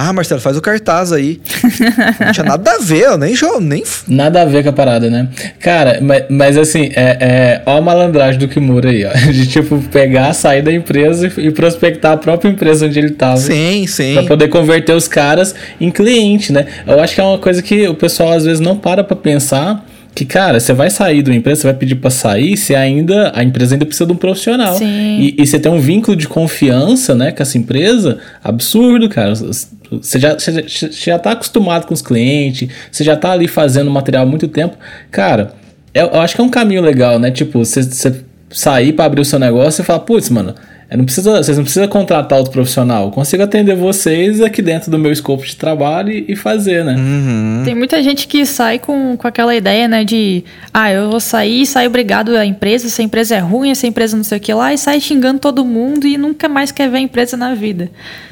[0.04, 1.40] Ah, Marcelo, faz o cartaz aí.
[2.20, 3.84] não tinha nada a ver, eu nem jogo, nem.
[4.08, 5.28] Nada a ver com a parada, né?
[5.60, 9.12] Cara, mas, mas assim, é, é, ó a malandragem do Kimura aí, ó.
[9.32, 13.38] De tipo, pegar, sair da empresa e, e prospectar a própria empresa onde ele tava.
[13.38, 14.16] Sim, sim.
[14.16, 16.66] Pra poder converter os caras em cliente, né?
[16.88, 19.86] Eu acho que é uma coisa que o pessoal às vezes não para pra pensar.
[20.14, 23.32] Que, cara, você vai sair de uma empresa, você vai pedir pra sair, se ainda.
[23.34, 24.76] A empresa ainda precisa de um profissional.
[24.76, 24.86] Sim.
[25.20, 29.34] E, e você tem um vínculo de confiança, né, com essa empresa, absurdo, cara.
[29.36, 33.90] Você já, você já- você tá acostumado com os clientes, você já tá ali fazendo
[33.90, 34.76] material há muito tempo.
[35.10, 35.54] Cara,
[35.94, 37.32] eu, eu acho que é um caminho legal, né?
[37.32, 38.14] Tipo, você, você
[38.50, 40.54] sair pra abrir o seu negócio e falar, putz, mano,
[40.98, 43.06] não precisa, vocês não precisam contratar outro profissional.
[43.06, 46.96] Eu consigo atender vocês aqui dentro do meu escopo de trabalho e, e fazer, né?
[46.96, 47.62] Uhum.
[47.64, 51.66] Tem muita gente que sai com, com aquela ideia, né, de ah, eu vou sair,
[51.66, 54.74] sai obrigado à empresa, essa empresa é ruim, essa empresa não sei o que lá,
[54.74, 57.90] e sai xingando todo mundo e nunca mais quer ver a empresa na vida.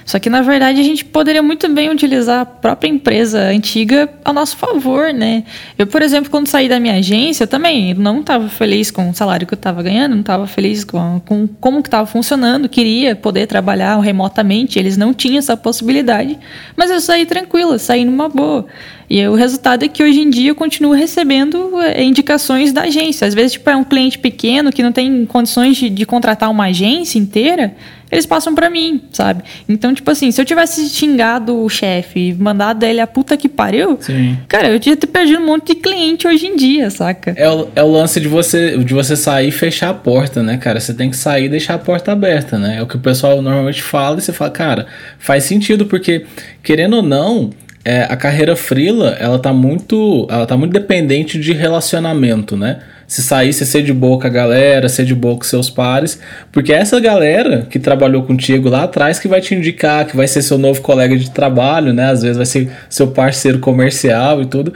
[0.09, 4.33] Só que, na verdade, a gente poderia muito bem utilizar a própria empresa antiga a
[4.33, 5.43] nosso favor, né?
[5.77, 9.13] Eu, por exemplo, quando saí da minha agência, eu também não estava feliz com o
[9.13, 13.15] salário que eu estava ganhando, não estava feliz com, com como que estava funcionando, queria
[13.15, 16.39] poder trabalhar remotamente, eles não tinham essa possibilidade,
[16.75, 18.65] mas eu saí tranquila, saí numa boa.
[19.09, 23.27] E o resultado é que hoje em dia eu continuo recebendo é, indicações da agência.
[23.27, 26.65] Às vezes, tipo, é um cliente pequeno que não tem condições de, de contratar uma
[26.65, 27.75] agência inteira,
[28.11, 29.43] eles passam pra mim, sabe?
[29.67, 33.97] Então, tipo assim, se eu tivesse xingado o chefe, mandado ele a puta que pariu,
[33.99, 34.37] Sim.
[34.47, 37.33] cara, eu tinha ter perdido um monte de cliente hoje em dia, saca?
[37.35, 40.57] É o, é o lance de você, de você sair e fechar a porta, né,
[40.57, 40.79] cara?
[40.79, 42.77] Você tem que sair e deixar a porta aberta, né?
[42.77, 46.25] É o que o pessoal normalmente fala e você fala, cara, faz sentido, porque,
[46.63, 47.51] querendo ou não,
[47.83, 50.27] é, a carreira frila, ela tá muito.
[50.29, 52.79] Ela tá muito dependente de relacionamento, né?
[53.09, 56.19] Se sair, você ser de boa com a galera, ser de boa com seus pares.
[56.51, 60.27] Porque é essa galera que trabalhou contigo lá atrás que vai te indicar, que vai
[60.27, 62.11] ser seu novo colega de trabalho, né?
[62.11, 64.71] Às vezes vai ser seu parceiro comercial e tudo.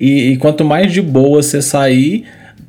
[0.00, 2.24] E, e quanto mais de boa você sair,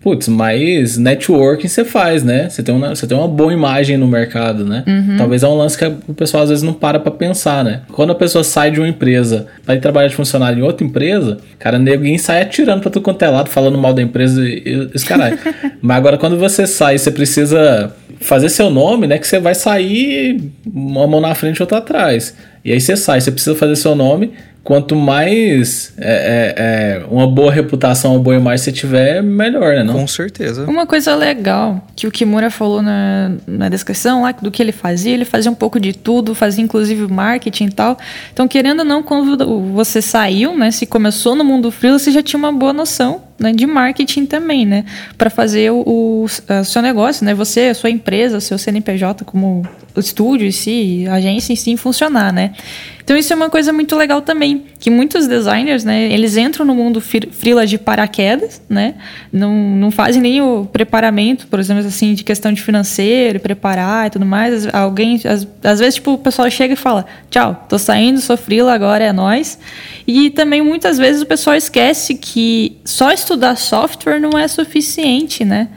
[0.07, 2.49] putz, mais networking você faz, né?
[2.49, 4.85] Você tem, uma, você tem uma boa imagem no mercado, né?
[5.17, 7.81] Talvez é um lance que o pessoal às vezes não para pra pensar, né?
[7.91, 11.39] Quando a pessoa sai de uma empresa pra ir trabalhar de funcionário em outra empresa,
[11.59, 14.89] cara, ninguém sai atirando pra tudo quanto é lado, falando mal da empresa e e
[14.95, 15.37] os caralho.
[15.81, 19.17] Mas agora quando você sai, você precisa fazer seu nome, né?
[19.17, 22.33] Que você vai sair uma mão na frente e outra atrás.
[22.63, 24.31] E aí você sai, você precisa fazer seu nome.
[24.67, 26.11] Quanto mais é,
[26.57, 29.81] é, é, uma boa reputação, uma boa imagem você tiver, melhor, né?
[29.81, 29.93] Não?
[29.93, 30.65] Com certeza.
[30.65, 35.13] Uma coisa legal que o Kimura falou na, na descrição lá do que ele fazia,
[35.13, 37.97] ele fazia um pouco de tudo, fazia inclusive marketing e tal.
[38.33, 42.21] Então, querendo ou não, quando você saiu, né, se começou no mundo freelance, você já
[42.21, 44.83] tinha uma boa noção né, de marketing também, né,
[45.17, 49.23] para fazer o, o, o seu negócio, né, você, a sua empresa, o seu CNPJ
[49.23, 52.51] como o estúdio em si, a agência em si funcionar, né.
[53.07, 56.75] Então isso é uma coisa muito legal também, que muitos designers, né, eles entram no
[56.75, 58.95] mundo fri- freela de paraquedas, né,
[59.31, 64.09] não, não fazem nem o preparamento, por exemplo, assim, de questão de financeiro, preparar e
[64.09, 64.67] tudo mais.
[64.73, 68.73] Alguém, às, às vezes, tipo, o pessoal chega e fala, tchau, tô saindo, sou freela,
[68.73, 69.57] agora é nós.
[70.05, 75.69] E também, muitas vezes, o pessoal esquece que só estudar software não é suficiente, né,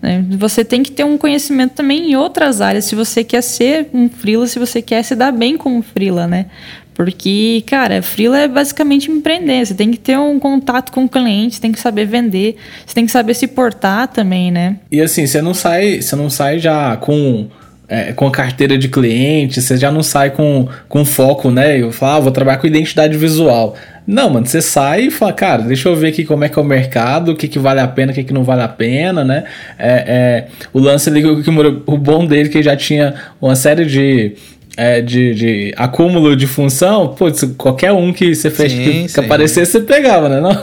[0.00, 0.24] né?
[0.30, 4.08] Você tem que ter um conhecimento também em outras áreas, se você quer ser um
[4.08, 6.46] freela, se você quer se dar bem como freela, né?
[6.94, 9.64] Porque, cara, freela é basicamente empreender.
[9.64, 12.94] Você tem que ter um contato com o cliente, você tem que saber vender, você
[12.94, 14.76] tem que saber se portar também, né?
[14.90, 17.48] E assim, você não sai, você não sai já com
[17.90, 21.76] é, com a carteira de cliente, você já não sai com, com foco, né?
[21.76, 23.74] Eu falo, ah, vou trabalhar com identidade visual.
[24.06, 26.62] Não, mano, você sai e fala, cara, deixa eu ver aqui como é que é
[26.62, 29.24] o mercado, o que, que vale a pena, o que, que não vale a pena,
[29.24, 29.42] né?
[29.76, 34.36] É, é o lance ali, o, o bom dele que já tinha uma série de
[34.76, 39.20] é, de, de, acúmulo de função, putz, qualquer um que você fez sim, que, que
[39.20, 40.40] aparecesse, você pegava, né?
[40.40, 40.54] Não,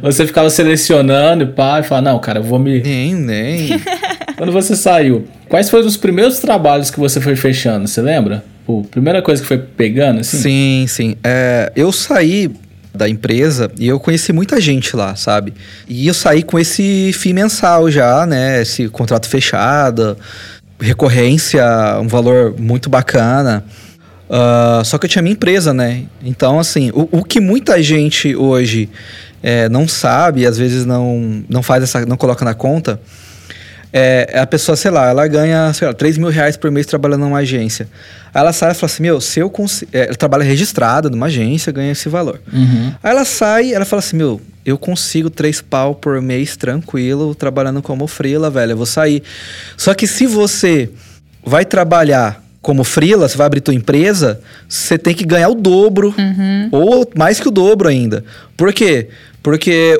[0.00, 2.80] você ficava selecionando e pá, e falava, não, cara, eu vou me.
[2.80, 3.68] Nem, nem.
[4.42, 7.86] Quando você saiu, quais foram os primeiros trabalhos que você foi fechando?
[7.86, 8.44] Você lembra?
[8.66, 10.36] Pô, primeira coisa que foi pegando, assim?
[10.36, 11.16] Sim, sim.
[11.22, 12.50] É, eu saí
[12.92, 15.54] da empresa e eu conheci muita gente lá, sabe?
[15.88, 18.62] E eu saí com esse fim mensal já, né?
[18.62, 20.16] Esse contrato fechado
[20.80, 21.64] recorrência,
[22.00, 23.64] um valor muito bacana.
[24.28, 26.02] Uh, só que eu tinha minha empresa, né?
[26.20, 28.90] Então, assim, o, o que muita gente hoje
[29.40, 33.00] é, não sabe, às vezes não, não faz essa, não coloca na conta,
[33.92, 37.20] é, a pessoa, sei lá, ela ganha, sei lá, 3 mil reais por mês trabalhando
[37.20, 37.86] numa agência.
[38.34, 39.90] Aí ela sai e fala assim, meu, se eu consigo...
[39.92, 42.40] É, ela trabalha registrada numa agência, ganha esse valor.
[42.50, 42.94] Uhum.
[43.02, 47.82] Aí ela sai ela fala assim, meu, eu consigo três pau por mês tranquilo, trabalhando
[47.82, 49.22] como frila, velho, eu vou sair.
[49.76, 50.88] Só que se você
[51.44, 56.14] vai trabalhar como frila, você vai abrir tua empresa, você tem que ganhar o dobro,
[56.16, 56.68] uhum.
[56.70, 58.24] ou mais que o dobro ainda.
[58.56, 59.08] Por quê?
[59.08, 59.08] Porque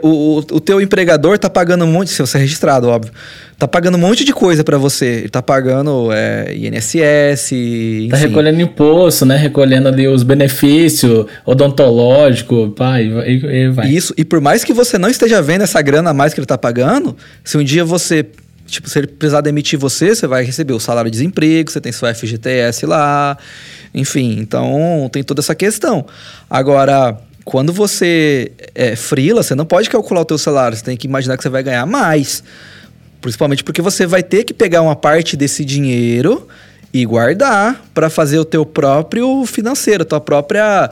[0.03, 3.13] o, o, teu empregador tá pagando um monte, se você é registrado, óbvio,
[3.59, 5.07] tá pagando um monte de coisa para você.
[5.07, 8.09] Ele tá pagando é, INSS, enfim.
[8.09, 9.37] Tá recolhendo imposto, né?
[9.37, 13.89] Recolhendo ali os benefícios odontológico, pai, e, e vai.
[13.89, 16.47] Isso, e por mais que você não esteja vendo essa grana a mais que ele
[16.47, 18.27] tá pagando, se um dia você
[18.65, 21.93] Tipo, se ele precisar demitir você, você vai receber o salário de desemprego, você tem
[21.93, 23.37] seu FGTS lá,
[23.93, 24.39] enfim.
[24.39, 26.07] Então, tem toda essa questão.
[26.49, 31.07] Agora, quando você é frila, você não pode calcular o teu salário, você tem que
[31.07, 32.43] imaginar que você vai ganhar mais.
[33.21, 36.47] Principalmente porque você vai ter que pegar uma parte desse dinheiro
[36.93, 40.91] e guardar para fazer o teu próprio financeiro, tua própria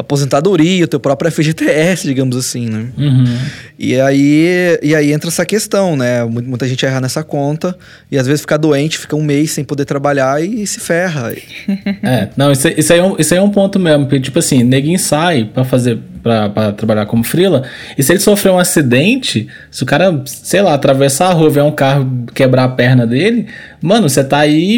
[0.00, 2.88] aposentadoria, o teu próprio FGTS, digamos assim, né?
[2.96, 3.38] Uhum.
[3.78, 6.24] E, aí, e aí entra essa questão, né?
[6.24, 7.76] Muita gente erra nessa conta
[8.10, 11.32] e às vezes fica doente, fica um mês sem poder trabalhar e, se ferra.
[12.02, 14.38] é, não, isso, isso, aí é um, isso aí é um ponto mesmo, porque tipo
[14.38, 17.62] assim, neguinho sai para fazer para trabalhar como frila,
[17.96, 21.62] e se ele sofrer um acidente, se o cara, sei lá, atravessar a rua, ver
[21.62, 23.46] um carro quebrar a perna dele,
[23.80, 24.76] mano, você tá aí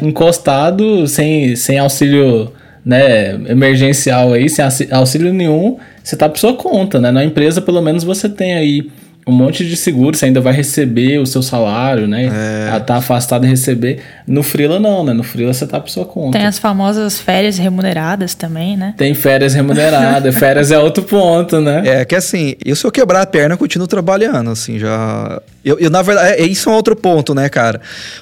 [0.00, 2.52] encostado sem, sem auxílio
[2.86, 7.10] né, emergencial aí, sem auxílio nenhum, você tá por sua conta, né?
[7.10, 8.88] Na empresa, pelo menos, você tem aí
[9.28, 12.30] um monte de seguro, você ainda vai receber o seu salário, né?
[12.72, 12.78] É.
[12.78, 14.00] Tá afastado de receber.
[14.24, 15.12] No Freela não, né?
[15.12, 16.38] No Freela você tá por sua conta.
[16.38, 18.94] Tem as famosas férias remuneradas também, né?
[18.96, 20.32] Tem férias remuneradas.
[20.38, 21.82] férias é outro ponto, né?
[21.84, 25.42] É que assim, eu se eu quebrar a perna, eu continuo trabalhando, assim, já...
[25.64, 27.80] Eu, eu na verdade, é, isso é um outro ponto, né, cara?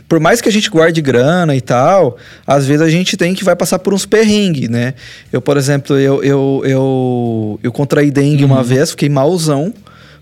[0.09, 3.45] Por mais que a gente guarde grana e tal, às vezes a gente tem que
[3.45, 4.95] vai passar por uns perrengues, né?
[5.31, 8.53] Eu, por exemplo, eu, eu, eu, eu contraí dengue uhum.
[8.53, 9.75] uma vez, fiquei malzão.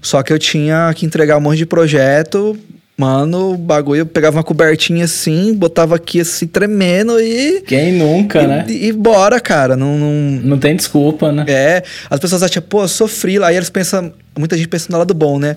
[0.03, 2.59] Só que eu tinha que entregar um monte de projeto.
[2.97, 7.63] Mano, o bagulho, eu pegava uma cobertinha assim, botava aqui assim, tremendo e.
[7.63, 8.65] Quem nunca, e, né?
[8.69, 9.77] E, e bora, cara.
[9.77, 10.13] Não, não...
[10.43, 11.45] não tem desculpa, né?
[11.49, 11.83] É.
[12.11, 13.43] As pessoas acham, pô, sou free.
[13.43, 15.57] Aí eles pensam, muita gente pensa no lado bom, né?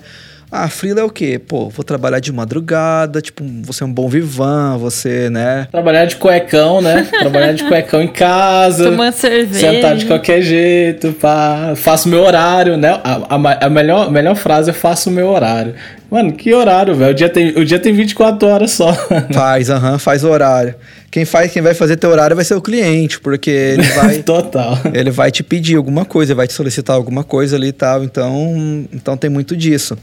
[0.50, 1.38] Ah, frila é o quê?
[1.38, 5.66] Pô, vou trabalhar de madrugada, tipo, você é um bom vivan, você, né?
[5.72, 7.06] Trabalhar de cuecão, né?
[7.20, 8.84] trabalhar de cuecão em casa.
[8.84, 9.72] Tomando cerveja.
[9.72, 11.74] Sentar de qualquer jeito, pá.
[11.74, 13.00] Faço meu horário, né?
[13.02, 15.74] A, a, a melhor, a melhor frase é faço o meu horário.
[16.08, 17.10] Mano, que horário, velho?
[17.10, 18.92] O dia tem, o dia tem 24 horas só.
[19.32, 20.76] Faz, aham, uhum, faz o horário.
[21.16, 24.18] Quem faz, quem vai fazer teu horário vai ser o cliente, porque ele vai.
[24.22, 24.78] Total.
[24.92, 28.04] Ele vai te pedir alguma coisa, vai te solicitar alguma coisa ali e tal.
[28.04, 29.96] Então, então tem muito disso.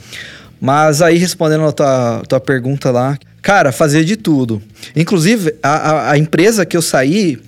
[0.60, 4.60] Mas aí, respondendo a tua, tua pergunta lá, cara, fazer de tudo.
[4.96, 7.40] Inclusive, a, a, a empresa que eu saí,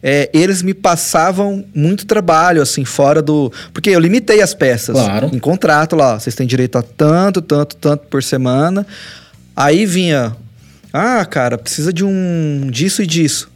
[0.00, 3.52] é, eles me passavam muito trabalho, assim, fora do.
[3.74, 4.94] Porque eu limitei as peças.
[4.94, 5.28] Claro.
[5.32, 6.20] Em contrato lá.
[6.20, 8.86] Vocês têm direito a tanto, tanto, tanto por semana.
[9.56, 10.36] Aí vinha.
[10.92, 13.50] Ah, cara, precisa de um disso e disso.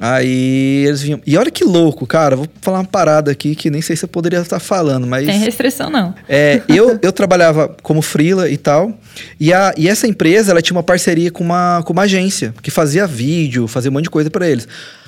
[0.00, 1.20] Aí eles vinham.
[1.24, 2.34] E olha que louco, cara.
[2.34, 5.26] Vou falar uma parada aqui que nem sei se eu poderia estar falando, mas.
[5.26, 6.14] Tem restrição, não.
[6.28, 8.98] É, eu, eu trabalhava como freela e tal.
[9.38, 12.70] E, a, e essa empresa, ela tinha uma parceria com uma, com uma agência que
[12.70, 14.66] fazia vídeo, fazia um monte de coisa para eles.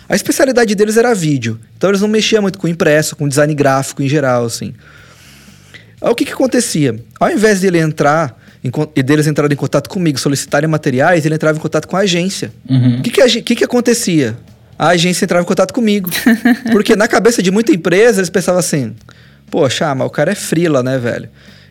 [0.09, 1.59] A especialidade deles era vídeo.
[1.77, 4.73] Então eles não mexiam muito com impresso, com design gráfico em geral, assim.
[6.01, 6.95] Aí, o que que acontecia?
[7.19, 8.39] Ao invés de ele entrar
[8.95, 12.53] e deles entrarem em contato comigo, solicitarem materiais, ele entrava em contato com a agência.
[12.69, 12.77] Uhum.
[12.77, 13.03] O uhum.
[13.03, 14.37] que que, que que acontecia?
[14.79, 16.11] a agência entrava em contato comigo.
[16.71, 18.95] Porque na cabeça de muita empresa, eles pensavam assim:
[19.51, 21.29] poxa, mas o cara é frila, né, velho?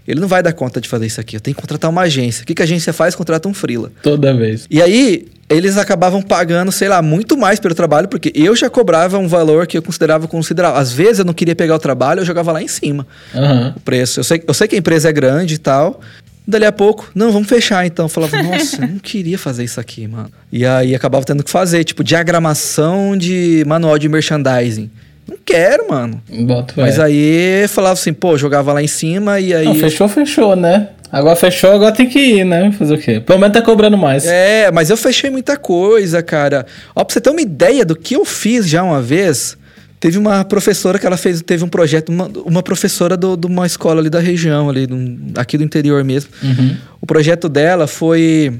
[0.07, 1.35] Ele não vai dar conta de fazer isso aqui.
[1.35, 2.43] Eu tenho que contratar uma agência.
[2.43, 3.15] O que, que a agência faz?
[3.15, 3.91] Contrata um frila.
[4.03, 4.67] Toda vez.
[4.69, 9.17] E aí, eles acabavam pagando, sei lá, muito mais pelo trabalho, porque eu já cobrava
[9.17, 10.79] um valor que eu considerava considerável.
[10.79, 13.73] Às vezes eu não queria pegar o trabalho, eu jogava lá em cima Aham.
[13.75, 14.19] o preço.
[14.19, 15.99] Eu sei, eu sei que a empresa é grande e tal.
[16.47, 18.05] Dali a pouco, não, vamos fechar então.
[18.05, 20.29] Eu falava, nossa, eu não queria fazer isso aqui, mano.
[20.51, 24.89] E aí acabava tendo que fazer, tipo, diagramação de manual de merchandising.
[25.27, 26.21] Não quero, mano.
[26.45, 27.03] Boto Mas é.
[27.03, 29.65] aí falava assim, pô, jogava lá em cima e aí.
[29.65, 30.89] Não, fechou, fechou, né?
[31.11, 32.71] Agora fechou, agora tem que ir, né?
[32.73, 33.19] Fazer o quê?
[33.19, 34.25] Pelo menos tá cobrando mais.
[34.25, 36.65] É, mas eu fechei muita coisa, cara.
[36.95, 39.57] Ó, pra você ter uma ideia do que eu fiz já uma vez,
[40.05, 43.65] teve uma professora que ela fez, teve um projeto, uma, uma professora do- de uma
[43.65, 46.29] escola ali da região, ali, do- aqui do interior mesmo.
[46.43, 46.75] Uhum.
[47.01, 48.53] O projeto dela foi.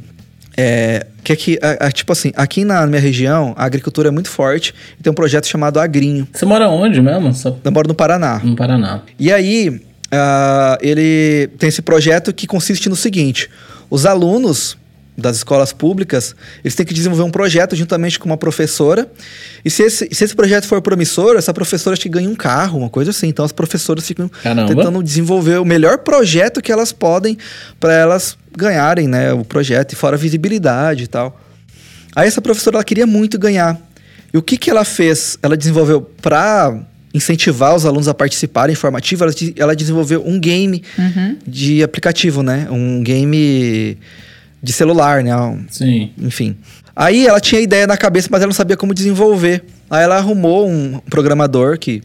[0.57, 4.29] É, que aqui, a- a- tipo assim, aqui na minha região, a agricultura é muito
[4.29, 6.27] forte e tem um projeto chamado Agrinho.
[6.33, 7.31] Você mora onde mesmo?
[7.33, 8.41] Só Eu moro no Paraná.
[8.43, 9.01] no Paraná.
[9.19, 9.79] E aí,
[10.11, 13.49] ah, ele tem esse projeto que consiste no seguinte:
[13.89, 14.75] os alunos
[15.17, 19.09] das escolas públicas, eles têm que desenvolver um projeto juntamente com uma professora.
[19.63, 22.79] E se esse, se esse projeto for promissor, essa professora acho que ganha um carro,
[22.79, 23.27] uma coisa assim.
[23.27, 24.67] Então as professoras ficam Caramba.
[24.73, 27.37] tentando desenvolver o melhor projeto que elas podem
[27.79, 31.39] para elas ganharem, né, o projeto e fora a visibilidade e tal.
[32.15, 33.79] Aí essa professora ela queria muito ganhar.
[34.33, 35.37] E o que que ela fez?
[35.41, 36.77] Ela desenvolveu para
[37.13, 41.37] incentivar os alunos a participarem informativo, ela, ela desenvolveu um game Uhum.
[41.47, 42.67] de aplicativo, né?
[42.69, 43.97] Um game
[44.65, 45.31] de celular, né?
[45.69, 46.11] Sim.
[46.17, 46.55] enfim.
[46.95, 49.63] Aí ela tinha ideia na cabeça, mas ela não sabia como desenvolver.
[49.89, 52.01] Aí ela arrumou um programador que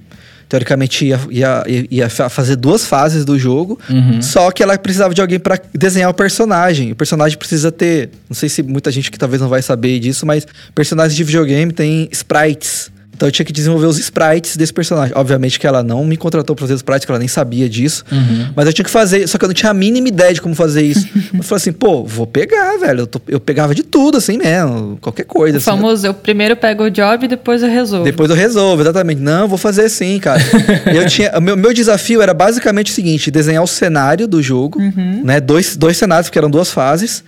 [0.49, 4.21] teoricamente ia, ia, ia fa- fazer duas fases do jogo, Uhum.
[4.21, 6.91] só que ela precisava de alguém para desenhar o personagem.
[6.91, 10.27] O personagem precisa ter, não sei se muita gente que talvez não vai saber disso,
[10.27, 10.45] mas
[10.75, 12.91] personagens de videogame têm sprites.
[13.21, 15.13] Então eu tinha que desenvolver os sprites desse personagem.
[15.15, 18.03] Obviamente que ela não me contratou pra fazer os sprites, que ela nem sabia disso.
[18.11, 18.49] Uhum.
[18.57, 20.55] Mas eu tinha que fazer, só que eu não tinha a mínima ideia de como
[20.55, 21.07] fazer isso.
[21.37, 23.01] eu falei assim, pô, vou pegar, velho.
[23.01, 25.59] Eu, tô- eu pegava de tudo, assim mesmo, qualquer coisa.
[25.59, 25.67] O assim.
[25.67, 28.05] famoso, eu primeiro pego o job e depois eu resolvo.
[28.07, 29.21] Depois eu resolvo, exatamente.
[29.21, 30.41] Não, vou fazer sim, cara.
[30.91, 34.81] eu tinha, o meu, meu desafio era basicamente o seguinte: desenhar o cenário do jogo,
[35.23, 35.41] né?
[35.41, 37.23] Dois, dois cenários, porque eram duas fases.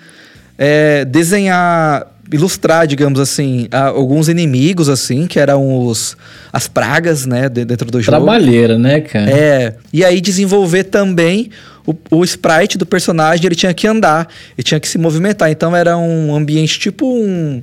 [0.57, 6.17] É, desenhar, ilustrar, digamos assim, alguns inimigos, assim, que eram os,
[6.53, 7.49] as pragas, né?
[7.49, 8.17] de- Dentro do jogo.
[8.17, 9.31] Trabalheira, né, cara?
[9.31, 11.51] É, e aí desenvolver também
[11.87, 15.51] o, o sprite do personagem, ele tinha que andar, ele tinha que se movimentar.
[15.51, 17.63] Então era um ambiente tipo um,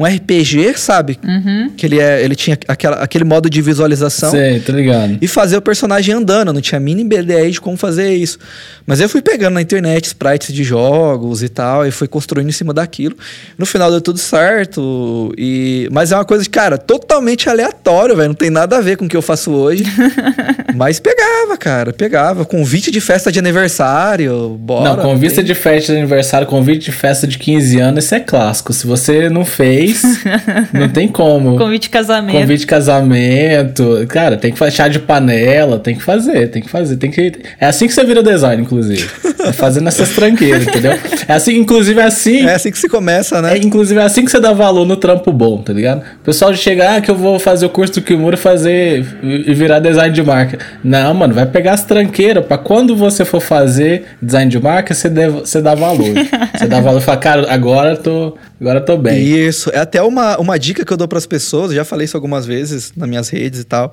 [0.00, 1.18] um RPG, sabe?
[1.22, 1.70] Uhum.
[1.76, 4.30] Que ele, é, ele tinha aquela, aquele modo de visualização.
[4.30, 5.18] Sei, tá ligado.
[5.20, 8.38] E fazer o personagem andando, eu não tinha mínima ideia de como fazer isso.
[8.86, 12.52] Mas eu fui pegando na internet sprites de jogos e tal, e fui construindo em
[12.52, 13.14] cima daquilo.
[13.58, 15.34] No final deu tudo certo.
[15.36, 15.86] E...
[15.92, 18.28] Mas é uma coisa, cara, totalmente aleatório, velho.
[18.28, 19.84] Não tem nada a ver com o que eu faço hoje.
[20.74, 22.46] Mas pegava, cara, pegava.
[22.46, 24.96] Convite de festa de aniversário, bora.
[24.96, 28.72] não, convite de festa de aniversário, convite de festa de 15 anos, isso é clássico.
[28.72, 29.89] Se você não fez,
[30.72, 31.56] não tem como.
[31.56, 32.38] Convite de casamento.
[32.38, 34.06] Convite de casamento.
[34.08, 36.96] Cara, tem que fazer chá de panela, tem que fazer, tem que fazer.
[36.96, 37.32] Tem que...
[37.58, 39.08] É assim que você vira design, inclusive.
[39.44, 40.92] É fazendo essas tranqueiras, entendeu?
[41.26, 42.46] É assim, inclusive é assim.
[42.46, 43.54] É assim que se começa, né?
[43.54, 46.00] É, inclusive é assim que você dá valor no trampo bom, tá ligado?
[46.20, 49.78] O pessoal chega, ah, que eu vou fazer o curso do Kimura fazer e virar
[49.78, 50.58] design de marca.
[50.82, 55.08] Não, mano, vai pegar as tranqueiras pra quando você for fazer design de marca, você,
[55.08, 56.14] dê, você dá valor.
[56.56, 59.22] você dá valor e fala, cara, agora eu tô, agora eu tô bem.
[59.22, 59.70] Isso.
[59.70, 62.46] É até uma, uma dica que eu dou para as pessoas, já falei isso algumas
[62.46, 63.92] vezes nas minhas redes e tal.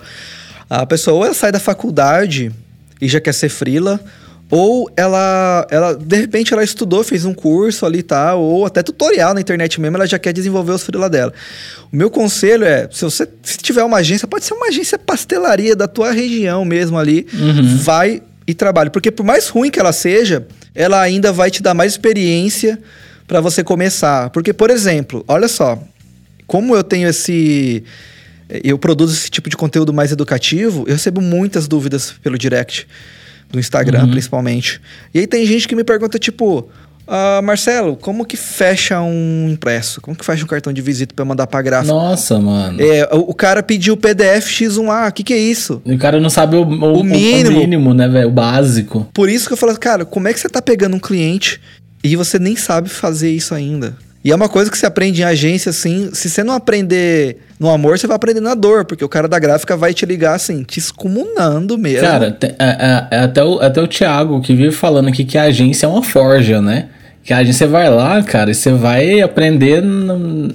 [0.70, 2.52] A pessoa ou ela sai da faculdade
[3.02, 4.00] e já quer ser frila,
[4.50, 8.82] ou ela, ela de repente ela estudou, fez um curso ali e tal, ou até
[8.82, 11.34] tutorial na internet mesmo, ela já quer desenvolver os frila dela.
[11.92, 15.76] O meu conselho é, se você se tiver uma agência, pode ser uma agência pastelaria
[15.76, 17.28] da tua região mesmo ali,
[17.84, 21.74] vai e trabalhe, porque por mais ruim que ela seja, ela ainda vai te dar
[21.74, 22.80] mais experiência
[23.28, 24.30] para você começar.
[24.30, 25.78] Porque, por exemplo, olha só,
[26.46, 27.84] como eu tenho esse.
[28.64, 32.88] Eu produzo esse tipo de conteúdo mais educativo, eu recebo muitas dúvidas pelo direct
[33.52, 34.12] do Instagram, Uhum.
[34.12, 34.80] principalmente.
[35.14, 36.70] E aí tem gente que me pergunta, tipo.
[37.06, 40.00] "Ah, Marcelo, como que fecha um impresso?
[40.02, 41.94] Como que fecha um cartão de visita para mandar pra gráfica?
[41.94, 42.82] Nossa, mano.
[42.82, 45.82] É, o, o cara pediu o PDF X1A, o que, que é isso?
[45.86, 47.58] O cara não sabe o, o, O mínimo.
[47.58, 48.28] o mínimo, né, velho?
[48.28, 49.08] O básico.
[49.14, 51.62] Por isso que eu falo, cara, como é que você tá pegando um cliente
[52.14, 53.96] e você nem sabe fazer isso ainda?
[54.24, 56.10] E é uma coisa que você aprende em agência, assim.
[56.12, 59.40] Se você não aprender no amor, você vai aprender na dor, porque o cara da
[59.40, 62.02] gráfica vai te ligar, assim, te excomunando mesmo.
[62.02, 65.44] Cara, é, é- é até, o, até o Thiago que vive falando aqui que a
[65.44, 66.88] agência é uma forja, né?
[67.28, 69.84] Que a gente você vai lá, cara, e você vai aprender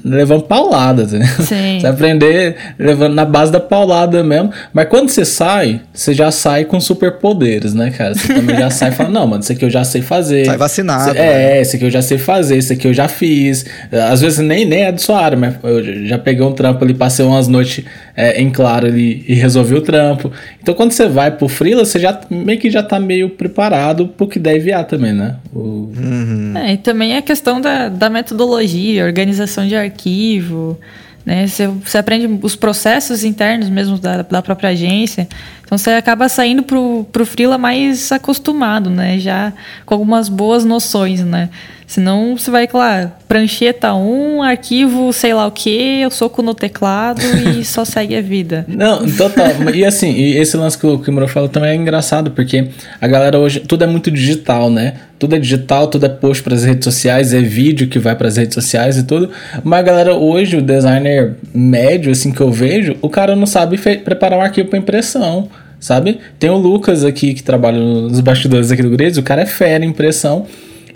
[0.03, 1.27] levando paulada, né?
[1.27, 1.77] Sim.
[1.77, 4.51] Você vai aprender levando na base da paulada mesmo.
[4.73, 8.15] Mas quando você sai, você já sai com superpoderes, né, cara?
[8.15, 10.47] Você também já sai falando, não, mano, isso aqui eu já sei fazer.
[10.47, 11.13] Sai vacinado.
[11.13, 13.67] Cê, é, esse aqui eu já sei fazer, esse aqui eu já fiz.
[14.11, 16.95] Às vezes nem, nem é de sua área, mas eu já peguei um trampo ali,
[16.95, 17.85] passei umas noites
[18.17, 20.33] é, em claro ali e resolvi o trampo.
[20.63, 24.27] Então quando você vai pro freela, você já meio que já tá meio preparado pro
[24.27, 25.37] que deve vier também, né?
[25.55, 25.93] O...
[25.95, 26.62] Uhum.
[26.62, 30.79] É, e também a questão da, da metodologia, organização de arquivo,
[31.25, 31.47] né?
[31.47, 35.29] Você, você aprende os processos internos mesmo da, da própria agência.
[35.65, 39.19] Então você acaba saindo pro, pro freela mais acostumado, né?
[39.19, 39.53] Já
[39.87, 41.49] com algumas boas noções, né?
[41.93, 47.21] Senão você vai, claro, prancheta 1, arquivo sei lá o que, eu soco no teclado
[47.55, 48.65] e só segue a vida.
[48.67, 49.49] Não, total.
[49.75, 52.69] e assim, e esse lance que o Kimura falou também é engraçado, porque
[52.99, 54.95] a galera hoje, tudo é muito digital, né?
[55.19, 58.27] Tudo é digital, tudo é post para as redes sociais, é vídeo que vai para
[58.27, 59.29] as redes sociais e tudo.
[59.63, 63.77] Mas a galera hoje, o designer médio, assim que eu vejo, o cara não sabe
[63.77, 65.47] preparar um arquivo para impressão
[65.79, 66.21] sabe?
[66.39, 69.85] Tem o Lucas aqui que trabalha nos bastidores aqui do Grids, o cara é fera
[69.85, 70.47] em impressão.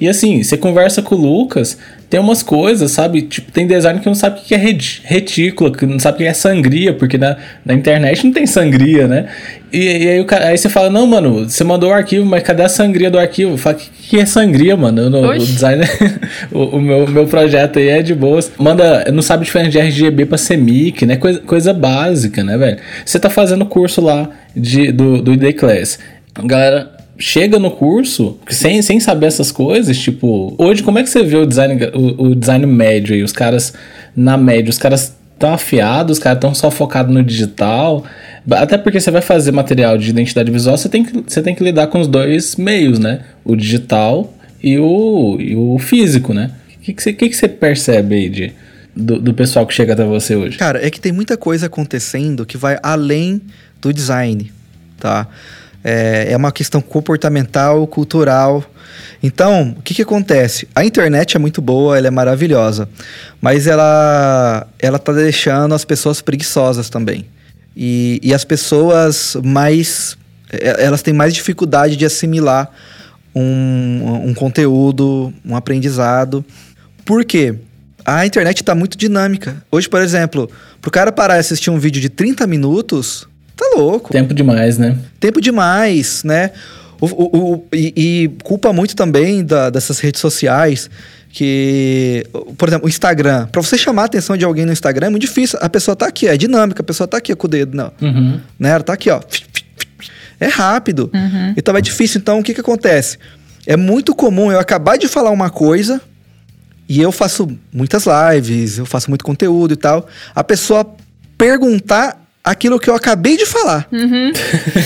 [0.00, 1.78] E assim, você conversa com o Lucas,
[2.08, 3.22] tem umas coisas, sabe?
[3.22, 6.24] Tipo, tem design que não sabe o que é retícula, que não sabe o que
[6.24, 9.26] é sangria, porque na, na internet não tem sangria, né?
[9.72, 12.42] E, e aí, o cara, aí você fala, não, mano, você mandou o arquivo, mas
[12.42, 13.56] cadê a sangria do arquivo?
[13.56, 15.02] Fala, o que, que é sangria, mano?
[15.02, 15.82] Eu, o design,
[16.52, 18.52] o, o, meu, meu projeto aí é de boas.
[18.56, 21.16] Manda, não sabe diferente de RGB pra CMYK, né?
[21.16, 22.78] Coisa, coisa básica, né, velho?
[23.04, 25.98] Você tá fazendo curso lá de, do, do ID Class.
[26.44, 31.22] Galera, chega no curso sem, sem saber essas coisas, tipo, hoje como é que você
[31.22, 33.22] vê o design, o, o design médio aí?
[33.22, 33.72] Os caras,
[34.14, 38.04] na média, os caras estão afiados, os caras estão só focados no digital.
[38.50, 41.62] Até porque você vai fazer material de identidade visual, você tem que, você tem que
[41.62, 43.20] lidar com os dois meios, né?
[43.44, 46.50] O digital e o, e o físico, né?
[46.76, 48.52] O que, que, você, que, que você percebe aí de,
[48.94, 50.56] do, do pessoal que chega até você hoje?
[50.56, 53.40] Cara, é que tem muita coisa acontecendo que vai além
[53.80, 54.50] do design,
[54.98, 55.28] tá?
[55.88, 58.64] É, é uma questão comportamental, cultural.
[59.22, 60.66] Então, o que, que acontece?
[60.74, 62.88] A internet é muito boa, ela é maravilhosa,
[63.40, 67.24] mas ela ela tá deixando as pessoas preguiçosas também.
[67.76, 70.18] E, e as pessoas mais
[70.50, 72.68] é, elas têm mais dificuldade de assimilar
[73.32, 76.44] um, um conteúdo, um aprendizado.
[77.04, 77.54] Por quê?
[78.04, 79.62] A internet está muito dinâmica.
[79.70, 83.72] Hoje, por exemplo, para o cara parar e assistir um vídeo de 30 minutos, Tá
[83.74, 84.12] louco.
[84.12, 84.96] Tempo demais, né?
[85.18, 86.50] Tempo demais, né?
[87.00, 90.88] O, o, o e, e, culpa muito também da, dessas redes sociais
[91.30, 92.26] que,
[92.56, 93.46] por exemplo, o Instagram.
[93.46, 95.58] Para você chamar a atenção de alguém no Instagram é muito difícil.
[95.60, 97.92] A pessoa tá aqui, é dinâmica, a pessoa tá aqui com o dedo, não.
[98.00, 98.40] Uhum.
[98.58, 98.70] Né?
[98.70, 99.20] Ela tá aqui, ó.
[100.40, 101.10] É rápido.
[101.12, 101.54] Uhum.
[101.56, 102.20] Então é difícil.
[102.20, 103.18] Então o que que acontece?
[103.66, 106.00] É muito comum eu acabar de falar uma coisa
[106.88, 110.06] e eu faço muitas lives, eu faço muito conteúdo e tal.
[110.34, 110.86] A pessoa
[111.36, 113.88] perguntar aquilo que eu acabei de falar.
[113.90, 114.30] Uhum.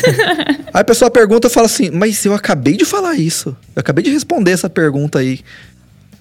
[0.73, 3.55] aí a pessoa pergunta e fala assim: Mas eu acabei de falar isso.
[3.77, 5.41] Eu acabei de responder essa pergunta aí.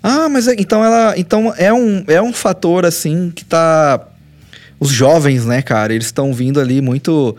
[0.03, 1.13] Ah, mas é, então ela.
[1.17, 4.05] Então é um, é um fator assim que tá.
[4.81, 7.35] Os jovens, né, cara, eles estão vindo ali muito.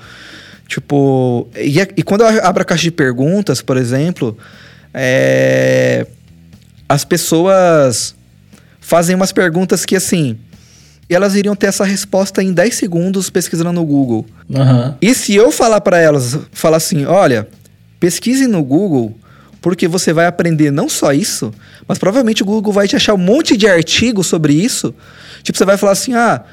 [0.66, 1.48] Tipo.
[1.54, 4.36] E, e, quando eu abro a caixa de perguntas, por exemplo,
[4.94, 6.06] é,
[6.88, 8.14] as pessoas
[8.80, 10.38] fazem umas perguntas que assim
[11.10, 14.24] e elas iriam ter essa resposta em 10 segundos pesquisando no Google.
[14.48, 14.94] Uhum.
[15.02, 17.48] E se eu falar para elas, falar assim, olha,
[17.98, 19.18] pesquise no Google,
[19.60, 21.52] porque você vai aprender não só isso,
[21.88, 24.94] mas provavelmente o Google vai te achar um monte de artigos sobre isso.
[25.42, 26.44] Tipo, você vai falar assim, ah,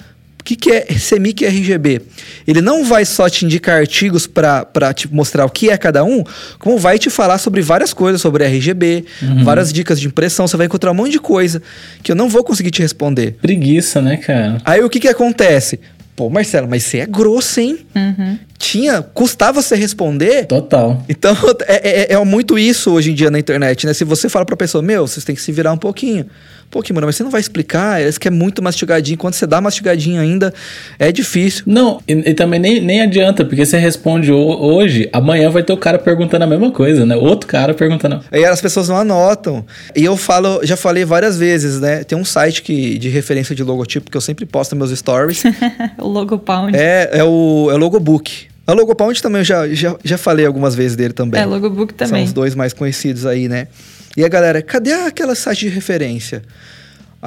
[0.48, 2.02] que, que é CMYK e RGB?
[2.48, 6.24] Ele não vai só te indicar artigos para te mostrar o que é cada um,
[6.58, 9.44] como vai te falar sobre várias coisas, sobre RGB, uhum.
[9.44, 10.48] várias dicas de impressão.
[10.48, 11.62] Você vai encontrar um monte de coisa
[12.02, 13.36] que eu não vou conseguir te responder.
[13.42, 14.62] Preguiça, né, cara?
[14.64, 15.80] Aí o que, que acontece?
[16.16, 17.78] Pô, Marcelo, mas você é grosso, hein?
[17.96, 18.40] Uhum.
[18.58, 19.04] Tinha.
[19.04, 20.48] Custava você responder?
[20.48, 21.04] Total.
[21.08, 21.36] Então,
[21.68, 23.94] é, é, é, muito isso hoje em dia na internet, né?
[23.94, 26.26] Se você fala pra pessoa, meu, vocês têm que se virar um pouquinho.
[26.70, 28.02] Pô, Kimura, mas você não vai explicar?
[28.02, 29.18] Eles querem muito mastigadinho.
[29.18, 30.54] Quando você dá mastigadinho ainda,
[31.00, 31.64] é difícil.
[31.66, 35.78] Não, e, e também nem, nem adianta, porque você responde hoje, amanhã vai ter o
[35.78, 37.16] cara perguntando a mesma coisa, né?
[37.16, 38.20] Outro cara perguntando.
[38.32, 39.66] E as pessoas não anotam.
[39.96, 42.04] E eu falo, já falei várias vezes, né?
[42.04, 45.44] Tem um site que, de referência de logotipo que eu sempre posto meus stories.
[45.98, 46.76] o Logopound.
[46.76, 48.48] É, é o, é o Logobook.
[48.68, 51.40] A Logopound também eu já, já, já falei algumas vezes dele também.
[51.40, 52.24] É, Logobook também.
[52.24, 53.68] São os dois mais conhecidos aí, né?
[54.16, 56.42] E a galera, cadê aquela site de referência?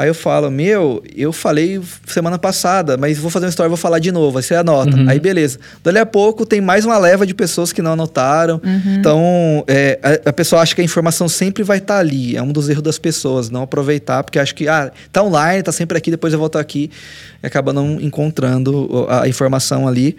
[0.01, 3.99] Aí eu falo, meu, eu falei semana passada, mas vou fazer uma história, vou falar
[3.99, 4.39] de novo.
[4.39, 4.97] Aí você anota.
[4.97, 5.07] Uhum.
[5.07, 5.59] Aí beleza.
[5.85, 8.63] Dali a pouco tem mais uma leva de pessoas que não anotaram.
[8.99, 12.35] Então, é, a, a pessoa acha que a informação sempre vai estar ali.
[12.35, 15.71] É um dos erros das pessoas, não aproveitar, porque acha que, ah, tá online, tá
[15.71, 16.91] sempre aqui, depois eu volto aqui.
[17.43, 20.17] E acaba não encontrando a informação ali.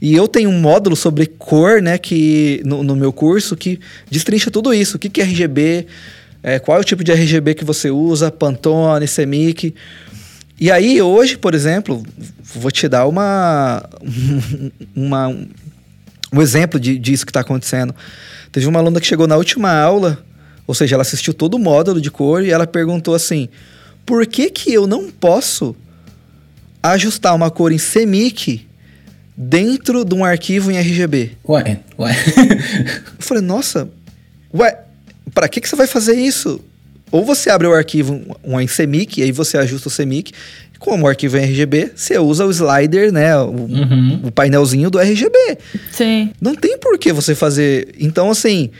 [0.00, 4.48] E eu tenho um módulo sobre cor, né, que no, no meu curso, que destrincha
[4.48, 4.96] tudo isso.
[4.96, 5.88] O que, que é RGB,
[6.44, 9.74] é, qual é o tipo de RGB que você usa, Pantone, CMYK.
[10.60, 12.02] E aí, hoje, por exemplo,
[12.54, 13.82] vou te dar uma,
[14.94, 15.28] uma,
[16.30, 17.94] um exemplo de, disso que está acontecendo.
[18.52, 20.22] Teve uma aluna que chegou na última aula,
[20.66, 23.48] ou seja, ela assistiu todo o módulo de cor e ela perguntou assim:
[24.04, 25.74] por que, que eu não posso
[26.82, 28.68] ajustar uma cor em CMYK
[29.34, 31.38] dentro de um arquivo em RGB?
[31.48, 32.14] Ué, ué.
[33.18, 33.88] Eu falei, nossa,
[34.52, 34.83] ué,
[35.34, 36.60] para que, que você vai fazer isso?
[37.10, 40.32] Ou você abre o arquivo um em CMYK, e aí você ajusta o CMYK.
[40.78, 43.36] Como o arquivo é RGB, você usa o slider, né?
[43.38, 44.20] O, Uhum.
[44.24, 45.36] o painelzinho do RGB.
[45.92, 46.30] Sim.
[46.40, 47.94] Não tem por que você fazer.
[47.98, 48.70] Então, assim,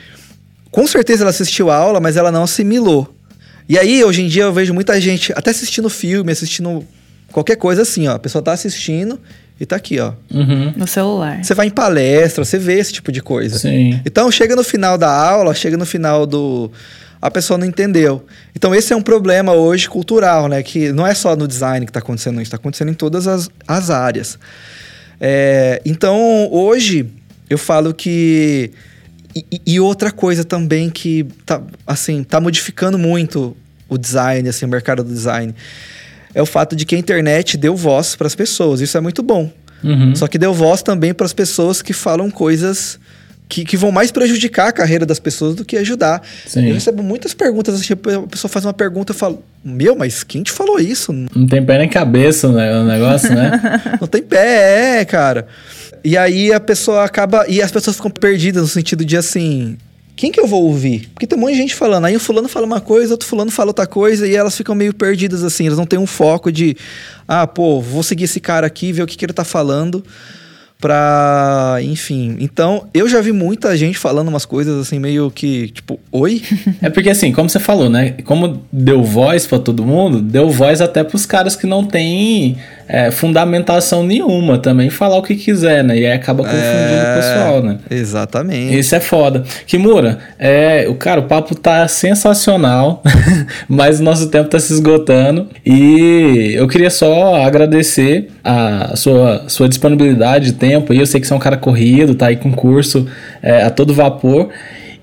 [0.69, 3.11] com certeza ela assistiu a aula, mas ela não assimilou.
[3.67, 6.85] E aí, hoje em dia, eu vejo muita gente até assistindo filme, assistindo
[7.31, 8.11] qualquer coisa assim, ó.
[8.15, 9.19] A pessoa tá assistindo
[9.59, 10.13] e tá aqui, ó.
[10.33, 10.73] Uhum.
[10.75, 11.43] No celular.
[11.43, 13.57] Você vai em palestra, você vê esse tipo de coisa.
[13.57, 14.01] Sim.
[14.05, 16.69] Então, chega no final da aula, chega no final do.
[17.21, 18.25] A pessoa não entendeu.
[18.53, 20.61] Então, esse é um problema hoje cultural, né?
[20.61, 23.49] Que não é só no design que está acontecendo isso, está acontecendo em todas as,
[23.65, 24.37] as áreas.
[25.19, 27.09] É, então, hoje,
[27.49, 28.71] eu falo que.
[29.33, 33.55] E, e outra coisa também que tá, assim, tá modificando muito
[33.87, 35.53] o design, assim, o mercado do design,
[36.35, 38.81] é o fato de que a internet deu voz para as pessoas.
[38.81, 39.49] Isso é muito bom.
[39.81, 40.13] Uhum.
[40.15, 42.99] Só que deu voz também para as pessoas que falam coisas
[43.47, 46.21] que, que vão mais prejudicar a carreira das pessoas do que ajudar.
[46.45, 46.67] Sim.
[46.67, 50.43] Eu recebo muitas perguntas, assim, a pessoa faz uma pergunta e fala: Meu, mas quem
[50.43, 51.13] te falou isso?
[51.13, 53.51] Não tem pé nem cabeça né, o negócio, né?
[54.01, 55.47] Não tem pé, é, cara.
[56.03, 57.45] E aí a pessoa acaba.
[57.47, 59.77] E as pessoas ficam perdidas no sentido de assim.
[60.15, 61.09] Quem que eu vou ouvir?
[61.13, 62.05] Porque tem um monte de gente falando.
[62.05, 64.93] Aí o fulano fala uma coisa, outro fulano fala outra coisa, e elas ficam meio
[64.93, 65.67] perdidas assim.
[65.67, 66.77] Elas não têm um foco de,
[67.27, 70.03] ah, pô, vou seguir esse cara aqui, ver o que, que ele tá falando.
[70.79, 71.77] Pra.
[71.81, 72.37] Enfim.
[72.39, 76.41] Então, eu já vi muita gente falando umas coisas assim, meio que, tipo, oi?
[76.81, 78.15] É porque assim, como você falou, né?
[78.25, 82.57] Como deu voz pra todo mundo, deu voz até pros caras que não têm
[82.87, 85.97] é, fundamentação nenhuma também falar o que quiser, né?
[85.97, 87.77] E aí acaba confundindo o pessoal, né?
[87.89, 88.77] Exatamente.
[88.77, 89.43] Isso é foda.
[89.65, 93.01] Kimura, é, o cara, o papo tá sensacional,
[93.67, 99.67] mas o nosso tempo tá se esgotando e eu queria só agradecer a sua, sua
[99.67, 100.93] disponibilidade de tempo.
[100.93, 103.07] E eu sei que você é um cara corrido, tá aí com curso
[103.41, 104.49] é, a todo vapor.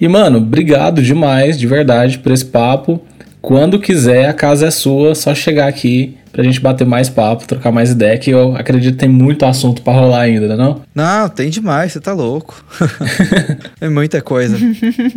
[0.00, 3.00] E mano, obrigado demais, de verdade, por esse papo.
[3.40, 7.70] Quando quiser, a casa é sua, só chegar aqui pra gente bater mais papo, trocar
[7.70, 10.80] mais ideia, que eu acredito que tem muito assunto pra rolar ainda, né não?
[10.94, 12.64] Não, tem demais, você tá louco.
[13.80, 14.56] é muita coisa.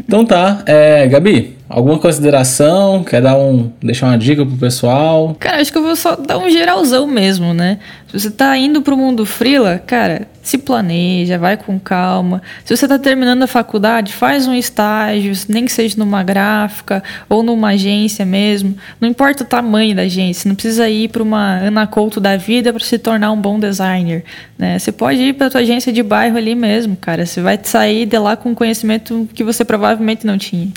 [0.08, 3.04] Então tá, é, Gabi, alguma consideração?
[3.04, 5.36] Quer dar um, deixar uma dica pro pessoal?
[5.40, 7.80] Cara, acho que eu vou só dar um geralzão mesmo, né?
[8.08, 12.42] Se você tá indo pro mundo frila, cara, se planeja, vai com calma.
[12.64, 17.44] Se você tá terminando a faculdade, faz um estágio, nem que seja numa gráfica ou
[17.44, 18.78] numa agência mesmo.
[19.02, 21.90] Não importa o tamanho da agência, não precisa ir para uma Ana
[22.22, 24.24] da vida para se tornar um bom designer,
[24.58, 24.78] né?
[24.78, 27.26] Você pode ir para tua agência de bairro ali mesmo, cara.
[27.26, 30.72] Você vai sair de lá com conhecimento que você provavelmente não tinha.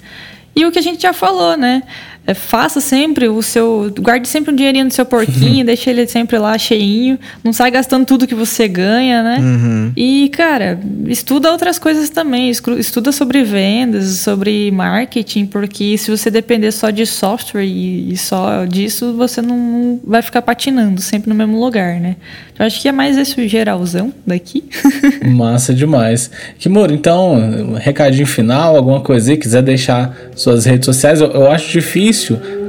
[0.54, 1.82] E o que a gente já falou, né?
[2.28, 3.90] É, faça sempre o seu.
[3.98, 7.18] Guarde sempre um dinheirinho no seu porquinho, deixe ele sempre lá cheinho.
[7.42, 9.38] Não sai gastando tudo que você ganha, né?
[9.40, 9.92] Uhum.
[9.96, 12.50] E, cara, estuda outras coisas também.
[12.50, 18.66] Estuda sobre vendas, sobre marketing, porque se você depender só de software e, e só
[18.66, 22.16] disso, você não vai ficar patinando sempre no mesmo lugar, né?
[22.52, 24.64] Então, acho que é mais esse geralzão daqui.
[25.24, 26.30] Massa demais.
[26.58, 31.50] Kimura, então, um recadinho final, alguma coisa aí, quiser deixar suas redes sociais, eu, eu
[31.50, 32.17] acho difícil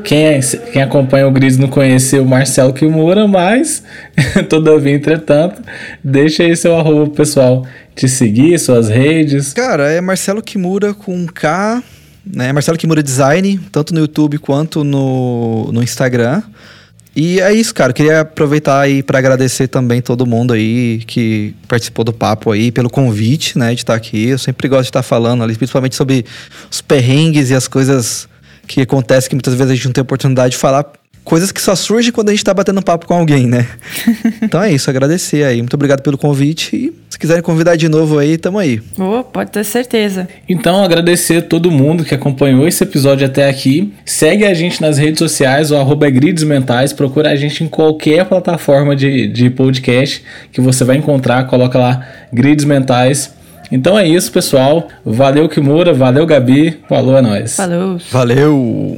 [0.03, 3.83] quem, é- quem acompanha o Gris não conhecer o Marcelo Kimura, mas,
[4.49, 5.61] todavia, entretanto,
[6.03, 9.53] deixa aí seu arroba pessoal te seguir, suas redes.
[9.53, 11.83] Cara, é Marcelo Kimura com K,
[12.25, 12.51] né?
[12.53, 16.41] Marcelo Kimura Design, tanto no YouTube quanto no, no Instagram.
[17.15, 17.91] E é isso, cara.
[17.91, 22.89] Queria aproveitar aí para agradecer também todo mundo aí que participou do papo aí, pelo
[22.89, 24.27] convite, né, de estar aqui.
[24.27, 26.25] Eu sempre gosto de estar falando ali, principalmente sobre
[26.71, 28.29] os perrengues e as coisas
[28.69, 30.85] que acontecem que muitas vezes a gente não tem oportunidade de falar
[31.23, 33.67] coisas que só surgem quando a gente tá batendo papo com alguém, né?
[34.41, 35.57] então é isso, agradecer aí.
[35.57, 38.79] Muito obrigado pelo convite e se quiserem convidar de novo aí, tamo aí.
[38.97, 40.27] Oh, pode ter certeza.
[40.47, 43.91] Então, agradecer a todo mundo que acompanhou esse episódio até aqui.
[44.05, 47.67] Segue a gente nas redes sociais, o arroba é Grids Mentais, procura a gente em
[47.67, 53.38] qualquer plataforma de, de podcast que você vai encontrar, coloca lá Grids Mentais.
[53.71, 54.87] Então é isso, pessoal.
[55.05, 55.93] Valeu, Kimura.
[55.93, 56.79] Valeu, Gabi.
[56.87, 57.55] Falou, é nóis.
[57.55, 57.97] Falou.
[58.11, 58.97] Valeu!